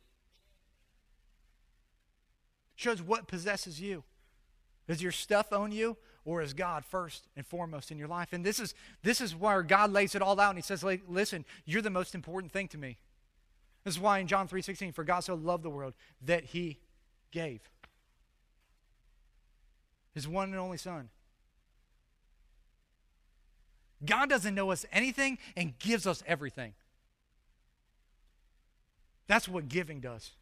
[2.74, 4.04] Shows what possesses you.
[4.86, 8.32] Does your stuff own you, or is God first and foremost in your life?
[8.32, 11.44] And this is this is where God lays it all out, and He says, "Listen,
[11.66, 12.96] you're the most important thing to me."
[13.88, 16.78] This is why in John 3:16, for God so loved the world that He
[17.30, 17.70] gave
[20.12, 21.08] His one and only Son.
[24.04, 26.74] God doesn't know us anything and gives us everything.
[29.26, 30.32] That's what giving does.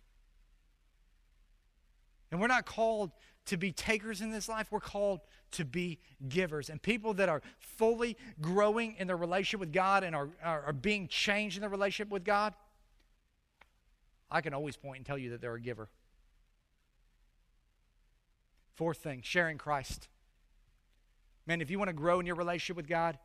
[2.33, 3.13] And we're not called
[3.45, 5.21] to be takers in this life, we're called
[5.53, 6.69] to be givers.
[6.69, 10.73] And people that are fully growing in their relationship with God and are, are, are,
[10.73, 12.53] being changed in their relationship with God,
[14.31, 15.89] I can always point and tell you that they're a giver.
[18.75, 20.09] Fourth thing, sharing Christ.
[21.47, 23.19] Man, if you want to grow in your relationship with God,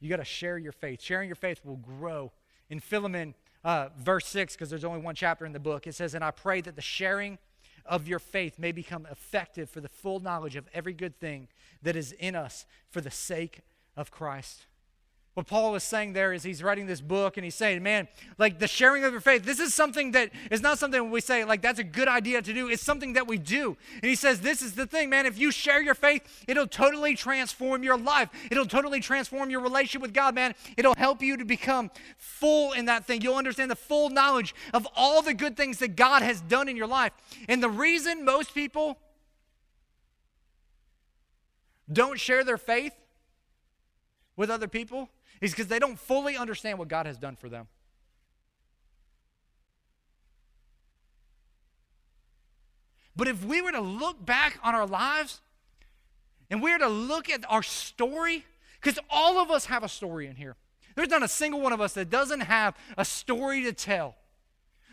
[0.00, 1.00] you got to share your faith.
[1.00, 2.32] Sharing your faith will grow.
[2.68, 6.14] In Philemon, uh, verse 6, because there's only one chapter in the book, it says,
[6.14, 7.38] And I pray that the sharing
[7.86, 11.48] of your faith may become effective for the full knowledge of every good thing
[11.82, 13.60] that is in us for the sake
[13.96, 14.66] of Christ.
[15.34, 18.06] What Paul is saying there is he's writing this book and he's saying, man,
[18.38, 21.44] like the sharing of your faith, this is something that is not something we say,
[21.44, 22.68] like, that's a good idea to do.
[22.68, 23.76] It's something that we do.
[23.94, 25.26] And he says, this is the thing, man.
[25.26, 28.28] If you share your faith, it'll totally transform your life.
[28.48, 30.54] It'll totally transform your relationship with God, man.
[30.76, 33.20] It'll help you to become full in that thing.
[33.20, 36.76] You'll understand the full knowledge of all the good things that God has done in
[36.76, 37.12] your life.
[37.48, 38.98] And the reason most people
[41.92, 42.94] don't share their faith
[44.36, 45.10] with other people
[45.44, 47.68] is because they don't fully understand what God has done for them.
[53.14, 55.40] But if we were to look back on our lives
[56.50, 58.46] and we were to look at our story,
[58.80, 60.56] because all of us have a story in here.
[60.94, 64.16] There's not a single one of us that doesn't have a story to tell.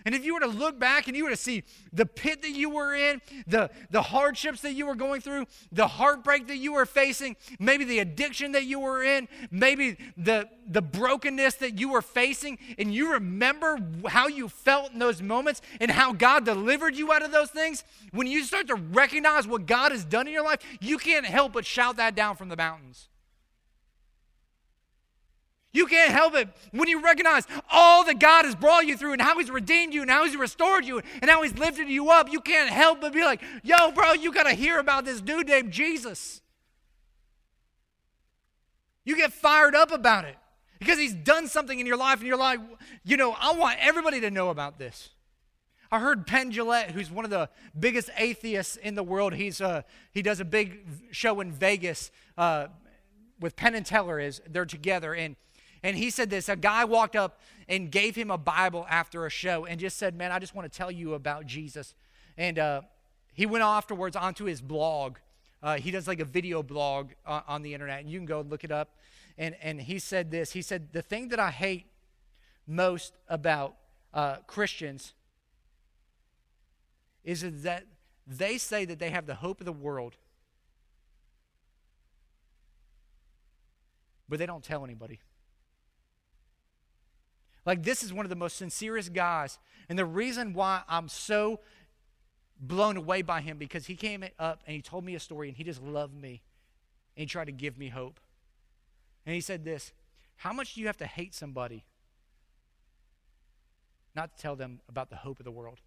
[0.06, 2.52] And if you were to look back and you were to see the pit that
[2.52, 6.74] you were in, the, the hardships that you were going through, the heartbreak that you
[6.74, 11.90] were facing, maybe the addiction that you were in, maybe the, the brokenness that you
[11.90, 13.78] were facing, and you remember
[14.08, 17.84] how you felt in those moments and how God delivered you out of those things,
[18.12, 21.54] when you start to recognize what God has done in your life, you can't help
[21.54, 23.08] but shout that down from the mountains.
[25.74, 29.22] You can't help it when you recognize all that God has brought you through and
[29.22, 32.32] how He's redeemed you and how He's restored you and how He's lifted you up.
[32.32, 35.48] You can't help but be like, yo, bro, you got to hear about this dude
[35.48, 36.42] named Jesus.
[39.06, 40.36] You get fired up about it
[40.78, 42.60] because He's done something in your life and you're like,
[43.06, 45.10] you know, I want everybody to know about this.
[45.90, 49.82] I heard Penn Jillette, who's one of the biggest atheists in the world, he's, uh,
[50.12, 52.68] he does a big show in Vegas uh,
[53.42, 54.18] with Penn and Teller.
[54.18, 55.36] Is they're together and
[55.84, 59.30] and he said this a guy walked up and gave him a Bible after a
[59.30, 61.96] show and just said, Man, I just want to tell you about Jesus.
[62.38, 62.82] And uh,
[63.34, 65.18] he went afterwards onto his blog.
[65.64, 68.40] Uh, he does like a video blog on, on the internet, and you can go
[68.40, 68.96] and look it up.
[69.38, 71.86] And, and he said this He said, The thing that I hate
[72.68, 73.76] most about
[74.14, 75.14] uh, Christians
[77.24, 77.86] is that
[78.28, 80.16] they say that they have the hope of the world,
[84.30, 85.20] but they don't tell anybody.
[87.66, 89.60] Like, this is one of the most sincerest guys.
[89.88, 91.60] And the reason why I'm so
[92.60, 95.58] blown away by him because he came up and he told me a story and
[95.58, 96.42] he just loved me
[97.16, 98.20] and he tried to give me hope.
[99.26, 99.92] And he said this
[100.38, 101.86] How much do you have to hate somebody
[104.16, 105.80] not to tell them about the hope of the world?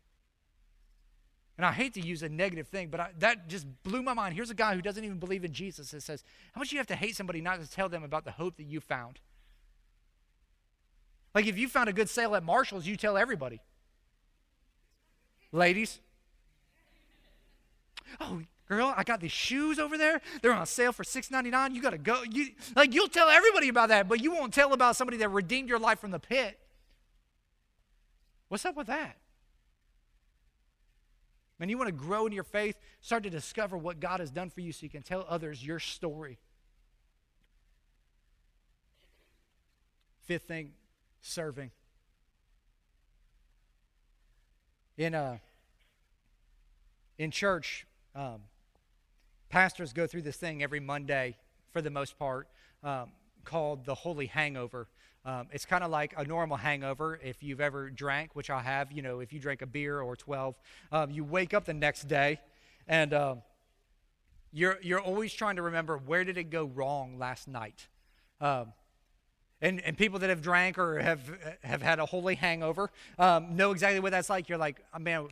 [1.57, 4.35] And I hate to use a negative thing, but I, that just blew my mind.
[4.35, 6.81] Here's a guy who doesn't even believe in Jesus that says, How much do you
[6.81, 9.20] have to hate somebody not to tell them about the hope that you found?
[11.35, 13.61] Like if you found a good sale at Marshall's, you tell everybody.
[15.53, 16.01] Ladies.
[18.20, 20.20] Oh, girl, I got these shoes over there.
[20.43, 21.74] They're on sale for $6.99.
[21.74, 22.22] You got to go.
[22.22, 25.68] You, like you'll tell everybody about that, but you won't tell about somebody that redeemed
[25.68, 26.59] your life from the pit.
[28.49, 29.16] What's up with that?
[31.59, 34.51] Man, you want to grow in your faith, start to discover what God has done
[34.51, 36.39] for you so you can tell others your story.
[40.26, 40.72] Fifth thing,
[41.25, 41.70] serving.
[44.97, 45.39] In, uh,
[47.18, 48.43] in church, um,
[49.49, 51.37] pastors go through this thing every Monday,
[51.72, 52.49] for the most part,
[52.85, 53.11] um,
[53.45, 54.87] called the Holy Hangover.
[55.25, 58.93] Um, it's kind of like a normal hangover if you've ever drank, which I have.
[58.93, 60.55] You know, if you drink a beer or 12,
[60.93, 62.39] um, you wake up the next day
[62.87, 63.37] and uh,
[64.53, 67.89] you're, you're always trying to remember where did it go wrong last night.
[69.64, 71.20] And, and people that have drank or have,
[71.62, 74.50] have had a holy hangover um, know exactly what that's like.
[74.50, 75.28] You're like, oh, man,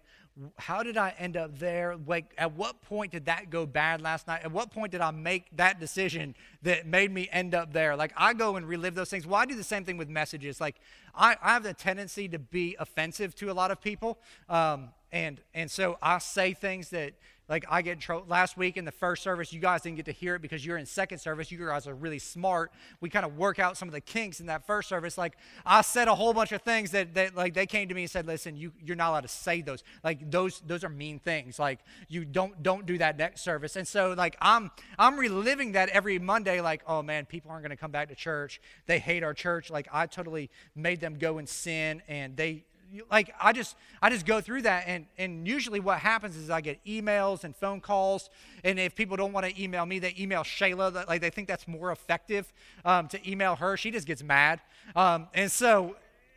[0.57, 1.97] how did I end up there?
[2.07, 4.41] Like, at what point did that go bad last night?
[4.43, 7.95] At what point did I make that decision that made me end up there?
[7.95, 9.27] Like, I go and relive those things.
[9.27, 10.63] Well, I do the same thing with messages.
[10.63, 10.77] Like,
[11.15, 14.19] I, I have the tendency to be offensive to a lot of people.
[14.49, 17.13] Um, and, and so I say things that
[17.53, 18.03] like I get.
[18.29, 20.79] Last week in the first service, you guys didn't get to hear it because you're
[20.79, 21.53] in second service.
[21.53, 22.73] You guys are really smart.
[23.03, 25.19] We kind of work out some of the kinks in that first service.
[25.19, 25.37] Like
[25.67, 28.11] I said a whole bunch of things that, that like they came to me and
[28.11, 29.85] said, listen, you, you're not allowed to say those.
[30.03, 31.59] Like those those are mean things.
[31.59, 33.77] Like you don't don't do that next service.
[33.77, 37.77] And so like I'm I'm reliving that every Monday, like, oh man, people aren't gonna
[37.77, 38.63] come back to church.
[38.87, 39.71] They hate our church.
[39.71, 42.65] Like I totally made them go and sin and they
[43.11, 46.61] like I just I just go through that and and usually what happens is I
[46.61, 48.31] get emails and phone calls
[48.65, 51.67] and if people don't want to email me they email Shayla like they think that's
[51.67, 52.53] more effective
[52.85, 53.77] um, to email her.
[53.77, 54.61] She just gets mad.
[54.95, 55.97] Um, and so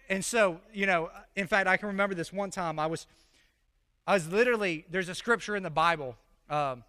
[0.10, 3.08] and so you know in fact I can remember this one time I was
[4.08, 6.16] I was literally there's a scripture in the Bible
[6.50, 6.84] um,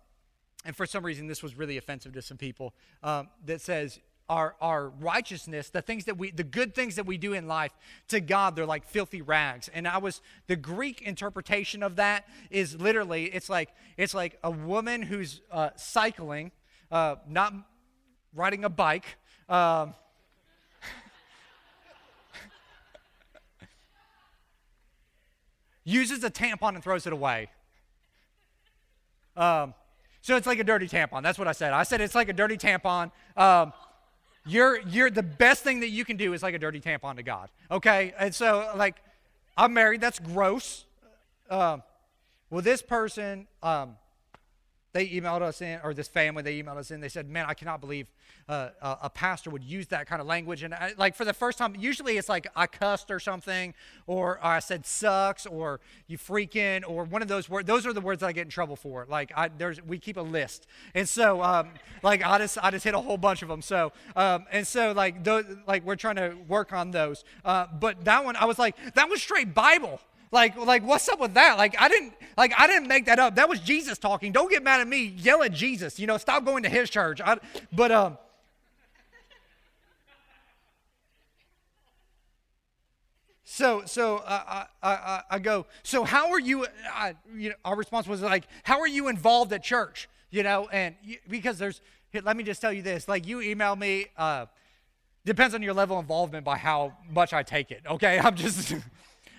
[0.65, 4.57] and for some reason this was really offensive to some people um, that says our,
[4.61, 7.73] our righteousness, the things that we, the good things that we do in life
[8.09, 9.71] to God, they're like filthy rags.
[9.73, 14.51] And I was, the Greek interpretation of that is literally, it's like, it's like a
[14.51, 16.51] woman who's uh, cycling,
[16.91, 17.55] uh, not
[18.35, 19.17] riding a bike.
[19.49, 19.95] Um,
[25.85, 27.49] uses a tampon and throws it away.
[29.37, 29.73] Um,
[30.21, 31.23] so it's like a dirty tampon.
[31.23, 31.73] That's what I said.
[31.73, 33.13] I said it's like a dirty tampon.
[33.37, 33.73] Um,
[34.47, 37.23] you're you're the best thing that you can do is like a dirty tampon to
[37.23, 37.51] God.
[37.71, 38.97] Okay, and so like
[39.57, 40.01] I'm married.
[40.01, 40.85] That's gross.
[41.51, 41.83] Um,
[42.51, 43.97] well, this person um,
[44.97, 47.03] they emailed us in, or this family, they emailed us in.
[47.03, 48.11] They said, "Man, I cannot believe
[48.49, 51.59] uh, a, pastor would use that kind of language." And I, like for the first
[51.59, 53.75] time, usually it's like I cussed or something,
[54.07, 57.67] or, I said "sucks" or "you freaking" or one of those words.
[57.67, 59.07] Those are the words that I get in trouble for.
[59.07, 61.69] Like I, there's, we keep a list, and so um,
[62.03, 63.61] like I just, I just hit a whole bunch of them.
[63.61, 67.23] So um, and so like those, like we're trying to work on those.
[67.45, 70.01] Uh, but that one, I was like, that was straight Bible.
[70.33, 71.57] Like, like, what's up with that?
[71.57, 73.37] Like, I didn't, like, I didn't make that up.
[73.37, 74.33] That was Jesus talking.
[74.33, 75.15] Don't get mad at me.
[75.17, 75.99] Yell at Jesus.
[75.99, 77.21] You know, stop going to his church.
[77.21, 77.39] I,
[77.73, 78.19] but um.
[83.57, 85.65] So, so uh, I, I, I go.
[85.83, 86.67] So, how are you?
[86.93, 90.69] I, you know, our response was like, "How are you involved at church?" You know,
[90.71, 90.95] and
[91.27, 91.81] because there's,
[92.13, 93.09] let me just tell you this.
[93.09, 94.09] Like, you email me.
[94.19, 94.45] Uh,
[95.25, 97.83] depends on your level of involvement by how much I take it.
[97.89, 98.75] Okay, I'm just.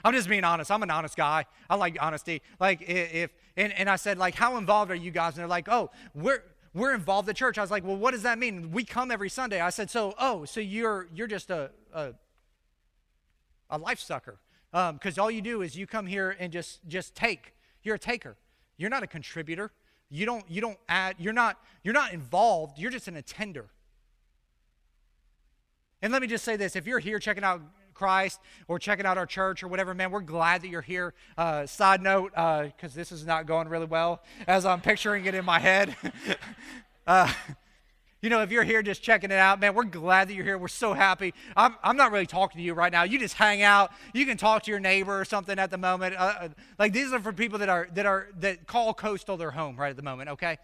[0.08, 0.72] I'm just being honest.
[0.72, 1.46] I'm an honest guy.
[1.70, 2.42] I like honesty.
[2.62, 5.34] Like if and, and I said like how involved are you guys?
[5.34, 6.44] And they're like, oh, we're
[6.74, 7.58] we're involved at church.
[7.58, 8.72] I was like, well, what does that mean?
[8.72, 9.60] We come every Sunday.
[9.60, 12.14] I said, so oh, so you're you're just a a,
[13.70, 14.40] a life sucker
[14.72, 17.54] because um, all you do is you come here and just just take.
[17.84, 18.38] You're a taker.
[18.78, 19.74] You're not a contributor.
[20.10, 21.18] You don't you don't add.
[21.20, 22.80] You're not you're not involved.
[22.80, 23.66] You're just an attender.
[26.02, 27.62] And let me just say this: if you're here checking out
[27.98, 31.14] Christ or checking out our church or whatever, man, we're glad that you're here.
[31.38, 35.36] Uh, side note, because uh, this is not going really well as I'm picturing it
[35.36, 35.96] in my head.
[37.08, 37.32] uh,
[38.22, 40.58] you know, if you're here just checking it out, man, we're glad that you're here.
[40.58, 41.34] We're so happy.
[41.56, 43.04] I'm, I'm not really talking to you right now.
[43.04, 43.92] You just hang out.
[44.14, 46.16] You can talk to your neighbor or something at the moment.
[46.16, 49.52] Uh, uh like these are for people that are that are that call Coastal their
[49.52, 50.30] home right at the moment.
[50.32, 50.58] Okay,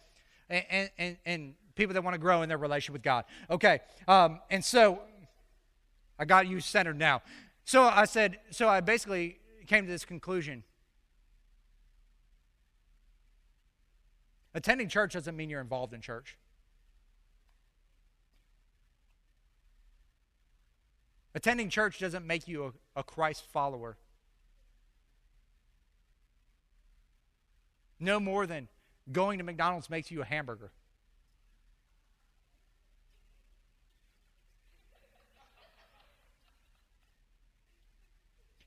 [0.49, 3.25] and and and people that want to grow in their relationship with God.
[3.49, 5.01] Okay, um, and so
[6.17, 7.21] I got you centered now.
[7.65, 10.63] So I said, so I basically came to this conclusion.
[14.53, 16.37] Attending church doesn't mean you're involved in church.
[21.35, 23.97] Attending church doesn't make you a, a Christ follower.
[27.99, 28.67] No more than
[29.11, 30.71] going to McDonald's makes you a hamburger.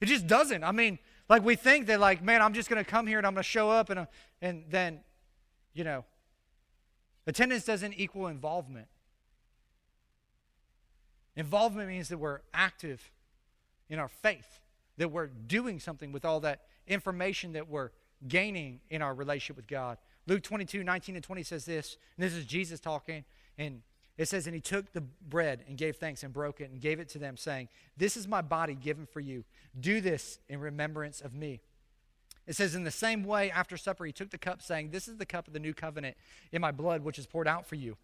[0.01, 0.63] It just doesn't.
[0.65, 3.27] I mean, like we think that, like, man, I'm just going to come here and
[3.27, 4.07] I'm going to show up, and, uh,
[4.41, 5.01] and then,
[5.75, 6.05] you know,
[7.27, 8.87] attendance doesn't equal involvement.
[11.37, 13.11] Involvement means that we're active
[13.89, 14.61] in our faith,
[14.97, 17.91] that we're doing something with all that information that we're
[18.27, 19.99] gaining in our relationship with God.
[20.27, 23.25] Luke 22, 19 and 20 says this, and this is Jesus talking,
[23.59, 23.83] and
[24.19, 27.01] it says, And he took the bread and gave thanks and broke it and gave
[27.01, 29.45] it to them, saying, This is my body given for you.
[29.79, 31.61] Do this in remembrance of me.
[32.47, 35.17] It says, In the same way, after supper, he took the cup, saying, This is
[35.17, 36.17] the cup of the new covenant
[36.53, 37.97] in my blood, which is poured out for you.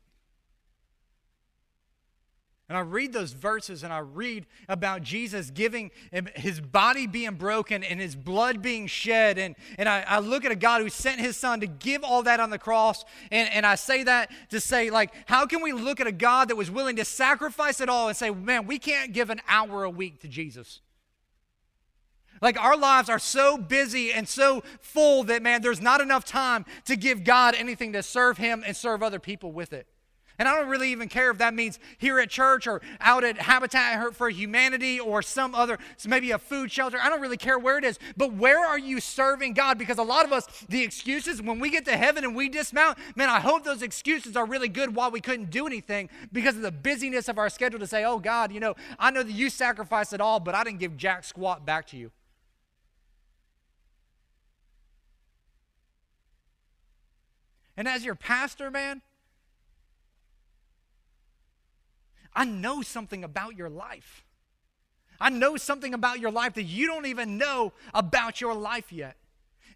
[2.73, 5.91] And I read those verses and I read about Jesus giving
[6.35, 9.37] his body being broken and his blood being shed.
[9.37, 12.23] And, and I, I look at a God who sent his son to give all
[12.23, 13.05] that on the cross.
[13.31, 16.49] And, and I say that to say, like, how can we look at a God
[16.49, 19.85] that was willing to sacrifice it all and say, man, we can't give an hour
[19.85, 20.81] a week to Jesus?
[22.41, 26.65] Like our lives are so busy and so full that, man, there's not enough time
[26.87, 29.87] to give God anything to serve Him and serve other people with it.
[30.39, 33.39] And I don't really even care if that means here at church or out at
[33.39, 36.99] Habitat for Humanity or some other, so maybe a food shelter.
[37.01, 37.99] I don't really care where it is.
[38.17, 39.79] But where are you serving God?
[39.79, 42.99] Because a lot of us, the excuses, when we get to heaven and we dismount,
[43.15, 46.63] man, I hope those excuses are really good while we couldn't do anything because of
[46.63, 49.51] the busyness of our schedule to say, oh, God, you know, I know that you
[49.51, 52.11] sacrificed it all, but I didn't give jack squat back to you.
[57.77, 59.03] And as your pastor, man,
[62.35, 64.25] I know something about your life.
[65.21, 69.17] I know something about your life that you don't even know about your life yet.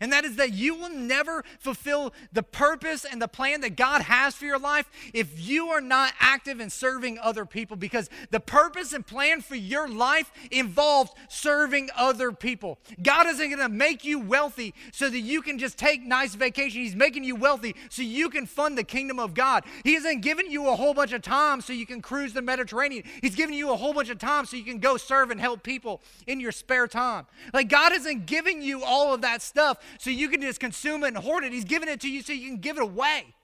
[0.01, 4.03] And that is that you will never fulfill the purpose and the plan that God
[4.03, 7.77] has for your life if you are not active in serving other people.
[7.77, 12.79] Because the purpose and plan for your life involves serving other people.
[13.03, 16.81] God isn't going to make you wealthy so that you can just take nice vacation.
[16.83, 19.65] He's making you wealthy so you can fund the kingdom of God.
[19.85, 23.05] He isn't giving you a whole bunch of time so you can cruise the Mediterranean.
[23.21, 25.63] He's giving you a whole bunch of time so you can go serve and help
[25.63, 27.27] people in your spare time.
[27.53, 31.09] Like God isn't giving you all of that stuff so you can just consume it
[31.09, 31.53] and hoard it.
[31.53, 33.35] He's giving it to you so you can give it away.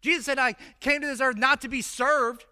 [0.00, 2.44] Jesus said, I came to this earth not to be served,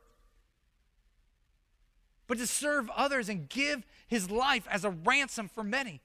[2.26, 6.00] but to serve others and give his life as a ransom for many.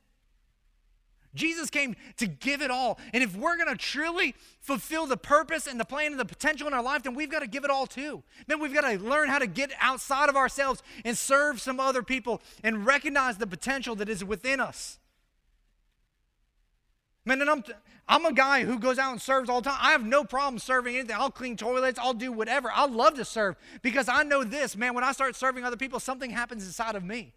[1.34, 3.00] Jesus came to give it all.
[3.14, 6.68] And if we're going to truly fulfill the purpose and the plan and the potential
[6.68, 8.24] in our life, then we've got to give it all too.
[8.48, 12.04] Then we've got to learn how to get outside of ourselves and serve some other
[12.04, 15.00] people and recognize the potential that is within us.
[17.28, 17.64] Man, and I'm,
[18.08, 19.80] I'm a guy who goes out and serves all the time.
[19.82, 21.16] I have no problem serving anything.
[21.20, 22.72] I'll clean toilets, I'll do whatever.
[22.74, 26.00] I love to serve because I know this, man, when I start serving other people,
[26.00, 27.34] something happens inside of me.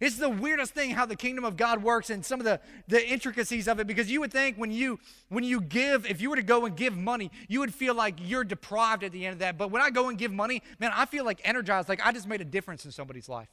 [0.00, 3.06] It's the weirdest thing how the kingdom of God works and some of the, the
[3.06, 4.98] intricacies of it because you would think when you
[5.28, 8.16] when you give, if you were to go and give money, you would feel like
[8.18, 9.58] you're deprived at the end of that.
[9.58, 12.26] But when I go and give money, man, I feel like energized, like I just
[12.26, 13.48] made a difference in somebody's life.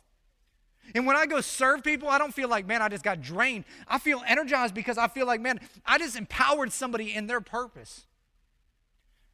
[0.96, 3.66] And when I go serve people, I don't feel like, man, I just got drained.
[3.88, 8.06] I feel energized because I feel like, man, I just empowered somebody in their purpose.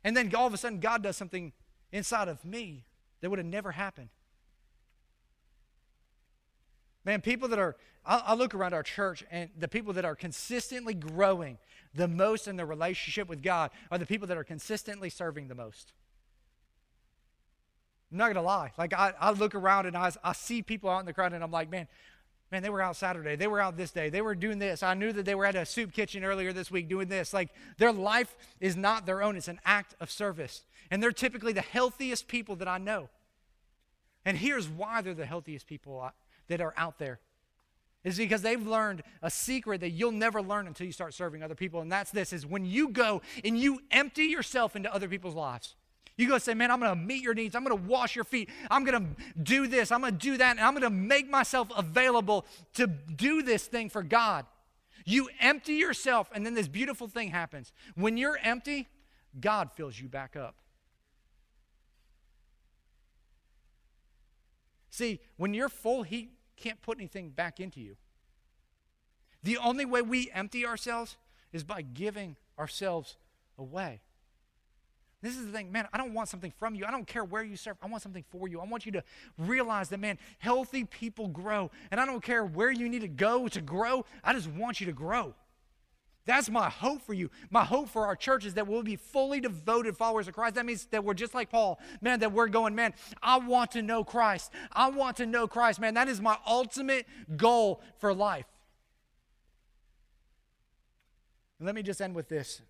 [0.03, 1.53] And then all of a sudden, God does something
[1.91, 2.85] inside of me
[3.21, 4.09] that would have never happened.
[7.05, 7.75] Man, people that are,
[8.05, 11.57] I, I look around our church and the people that are consistently growing
[11.93, 15.55] the most in their relationship with God are the people that are consistently serving the
[15.55, 15.93] most.
[18.11, 18.71] I'm not to lie.
[18.77, 21.43] Like, I, I look around and I, I see people out in the crowd and
[21.43, 21.87] I'm like, man,
[22.51, 23.35] man, they were out Saturday.
[23.35, 24.09] They were out this day.
[24.09, 24.83] They were doing this.
[24.83, 27.33] I knew that they were at a soup kitchen earlier this week doing this.
[27.33, 30.63] Like, their life is not their own, it's an act of service.
[30.91, 33.09] And they're typically the healthiest people that I know.
[34.23, 36.09] And here's why they're the healthiest people
[36.47, 37.19] that are out there
[38.03, 41.55] is because they've learned a secret that you'll never learn until you start serving other
[41.55, 45.33] people and that's this is when you go and you empty yourself into other people's
[45.33, 45.75] lives
[46.17, 47.55] you go say, man, I'm going to meet your needs.
[47.55, 48.49] I'm going to wash your feet.
[48.71, 49.91] I'm going to do this.
[49.91, 50.51] I'm going to do that.
[50.57, 52.45] And I'm going to make myself available
[52.75, 54.45] to do this thing for God.
[55.05, 57.71] You empty yourself, and then this beautiful thing happens.
[57.93, 58.87] When you're empty,
[59.39, 60.55] God fills you back up.
[64.89, 67.97] See, when you're full, He can't put anything back into you.
[69.43, 71.17] The only way we empty ourselves
[71.53, 73.17] is by giving ourselves
[73.59, 74.01] away.
[75.25, 76.85] This is the thing, man, I don't want something from you.
[76.85, 77.77] I don't care where you serve.
[77.81, 78.59] I want something for you.
[78.59, 79.03] I want you to
[79.39, 81.71] realize that, man, healthy people grow.
[81.89, 84.05] And I don't care where you need to go to grow.
[84.23, 85.33] I just want you to grow.
[86.25, 87.31] That's my hope for you.
[87.49, 90.55] My hope for our church is that we'll be fully devoted followers of Christ.
[90.55, 93.81] That means that we're just like Paul, man, that we're going, man, I want to
[93.81, 94.51] know Christ.
[94.71, 95.95] I want to know Christ, man.
[95.95, 98.45] That is my ultimate goal for life.
[101.59, 102.61] Let me just end with this.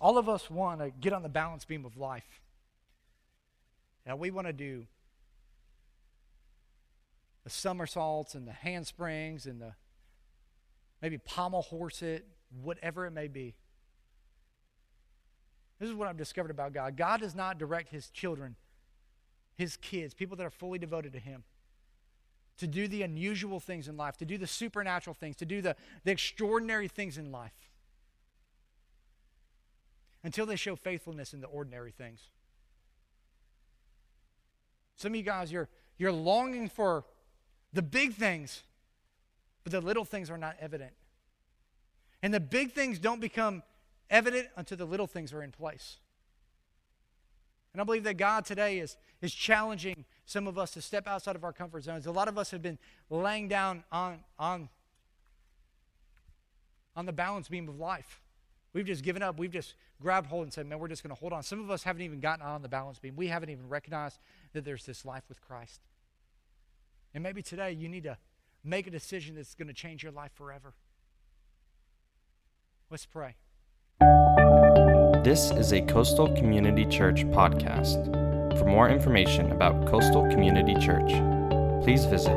[0.00, 2.40] All of us want to get on the balance beam of life.
[4.06, 4.86] And we want to do
[7.44, 9.74] the somersaults and the handsprings and the
[11.02, 12.26] maybe pommel horse it,
[12.62, 13.54] whatever it may be.
[15.78, 16.96] This is what I've discovered about God.
[16.96, 18.56] God does not direct his children,
[19.56, 21.44] his kids, people that are fully devoted to him.
[22.58, 25.76] to do the unusual things in life, to do the supernatural things, to do the,
[26.04, 27.67] the extraordinary things in life
[30.24, 32.20] until they show faithfulness in the ordinary things.
[34.96, 37.04] Some of you guys, you're, you're longing for
[37.72, 38.62] the big things,
[39.62, 40.92] but the little things are not evident.
[42.22, 43.62] And the big things don't become
[44.10, 45.98] evident until the little things are in place.
[47.72, 51.36] And I believe that God today is, is challenging some of us to step outside
[51.36, 52.06] of our comfort zones.
[52.06, 54.68] A lot of us have been laying down on, on,
[56.96, 58.20] on the balance beam of life.
[58.78, 59.40] We've just given up.
[59.40, 61.42] We've just grabbed hold and said, man, we're just going to hold on.
[61.42, 63.16] Some of us haven't even gotten on the balance beam.
[63.16, 64.20] We haven't even recognized
[64.52, 65.80] that there's this life with Christ.
[67.12, 68.16] And maybe today you need to
[68.62, 70.74] make a decision that's going to change your life forever.
[72.88, 73.34] Let's pray.
[75.24, 78.56] This is a Coastal Community Church podcast.
[78.56, 81.10] For more information about Coastal Community Church,
[81.82, 82.30] please visit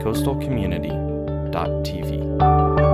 [0.00, 2.91] coastalcommunity.tv.